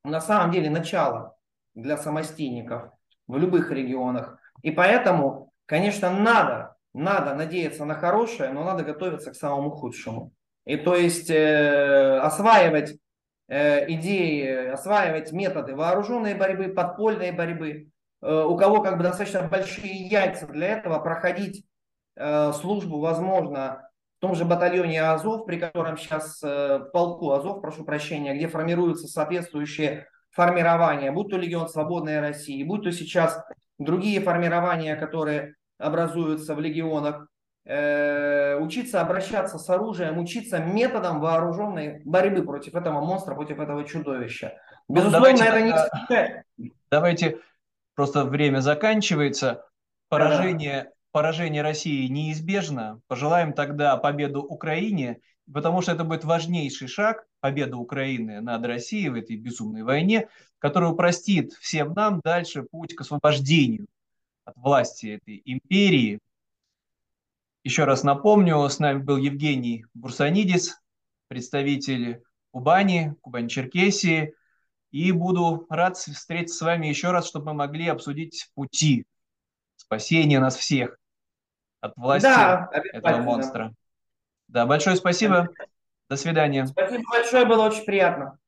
на 0.03 0.21
самом 0.21 0.51
деле 0.51 0.69
начало 0.69 1.37
для 1.75 1.97
самостийников 1.97 2.91
в 3.29 3.37
любых 3.37 3.71
регионах. 3.71 4.39
И 4.63 4.73
поэтому, 4.73 5.53
конечно, 5.67 6.11
надо, 6.11 6.75
надо 6.93 7.37
надеяться 7.37 7.85
на 7.85 7.95
хорошее, 7.95 8.51
но 8.51 8.65
надо 8.65 8.83
готовиться 8.83 9.31
к 9.31 9.37
самому 9.37 9.71
худшему. 9.71 10.33
И 10.65 10.77
то 10.77 10.97
есть 10.97 11.31
э, 11.31 12.19
осваивать 12.19 12.99
э, 13.47 13.89
идеи, 13.93 14.73
осваивать 14.73 15.31
методы 15.31 15.77
вооруженной 15.77 16.35
борьбы, 16.35 16.75
подпольной 16.75 17.31
борьбы. 17.31 17.89
Э, 18.21 18.43
у 18.43 18.57
кого 18.57 18.83
как 18.83 18.97
бы 18.97 19.05
достаточно 19.05 19.47
большие 19.47 20.09
яйца 20.09 20.49
для 20.49 20.79
этого 20.79 20.99
проходить 20.99 21.65
э, 22.17 22.53
службу, 22.53 22.99
возможно, 22.99 23.89
том 24.23 24.37
же 24.37 24.45
батальоне 24.45 25.03
Азов, 25.03 25.45
при 25.47 25.59
котором 25.59 25.99
сейчас 25.99 26.41
э, 26.45 26.79
полку 26.93 27.33
Азов, 27.33 27.61
прошу 27.61 27.85
прощения, 27.85 28.35
где 28.37 28.47
формируются 28.47 29.09
соответствующие 29.09 30.07
формирования, 30.31 31.11
будь 31.11 31.29
то 31.29 31.37
Легион 31.37 31.69
Свободной 31.69 32.21
России, 32.21 32.63
будь 32.63 32.85
то 32.85 32.93
сейчас 32.93 33.45
другие 33.81 34.21
формирования, 34.21 34.95
которые 34.95 35.57
образуются 35.77 36.55
в 36.55 36.61
легионах, 36.61 37.27
э, 37.65 38.57
учиться 38.61 39.01
обращаться 39.01 39.59
с 39.59 39.69
оружием, 39.69 40.19
учиться 40.19 40.61
методом 40.61 41.21
вооруженной 41.21 42.01
борьбы 42.05 42.45
против 42.45 42.77
этого 42.77 43.01
монстра, 43.01 43.35
против 43.35 43.59
этого 43.59 43.83
чудовища. 43.83 44.53
Ну, 44.89 44.95
Безусловно, 44.95 45.37
давайте, 45.37 45.45
это 45.45 46.45
не... 46.59 46.71
Давайте, 46.93 47.39
просто 47.97 48.25
время 48.25 48.61
заканчивается. 48.61 49.67
Поражение 50.09 50.93
поражение 51.13 51.63
России 51.63 52.09
неизбежно, 52.09 53.01
пожелаем 53.07 53.53
тогда 53.53 53.97
победу 53.99 54.43
Украине, 54.43 55.21
потому 55.53 55.83
что 55.83 55.93
это 55.93 56.05
будет 56.05 56.25
важнейший 56.25 56.89
шаг, 56.89 57.27
победа 57.41 57.77
Украины 57.77 58.41
над 58.41 58.65
Россией 58.65 59.11
в 59.11 59.15
этой 59.15 59.37
безумной 59.37 59.83
войне, 59.83 60.29
который 60.59 60.91
упростит 60.91 61.53
всем 61.61 61.93
нам 61.93 62.21
дальше 62.25 62.63
путь 62.63 62.95
к 62.95 63.03
освобождению 63.03 63.87
от 64.45 64.57
власти 64.57 65.21
этой 65.21 65.43
империи. 65.45 66.19
Еще 67.63 67.85
раз 67.85 68.03
напомню, 68.03 68.69
с 68.69 68.79
нами 68.79 68.99
был 68.99 69.19
Евгений 69.19 69.85
Бурсанидис, 69.95 70.81
представитель 71.29 72.23
Кубани, 72.51 73.15
Кубань-Черкесии, 73.21 74.33
и 74.91 75.13
буду 75.13 75.67
рад 75.71 75.97
встретиться 75.97 76.57
с 76.57 76.61
вами 76.61 76.87
еще 76.87 77.13
раз, 77.13 77.27
чтобы 77.27 77.47
мы 77.47 77.55
могли 77.55 77.89
обсудить 77.89 78.51
пути 78.55 79.07
спасения 79.77 80.39
нас 80.39 80.57
всех 80.57 80.99
от 81.83 81.97
власти 81.97 82.25
да, 82.25 82.71
этого 82.73 83.19
монстра. 83.19 83.75
Да, 84.49 84.65
большое 84.65 84.97
спасибо. 84.97 85.49
До 86.09 86.17
свидания. 86.17 86.67
Спасибо 86.67 87.03
большое, 87.11 87.45
было 87.45 87.67
очень 87.67 87.85
приятно. 87.85 88.39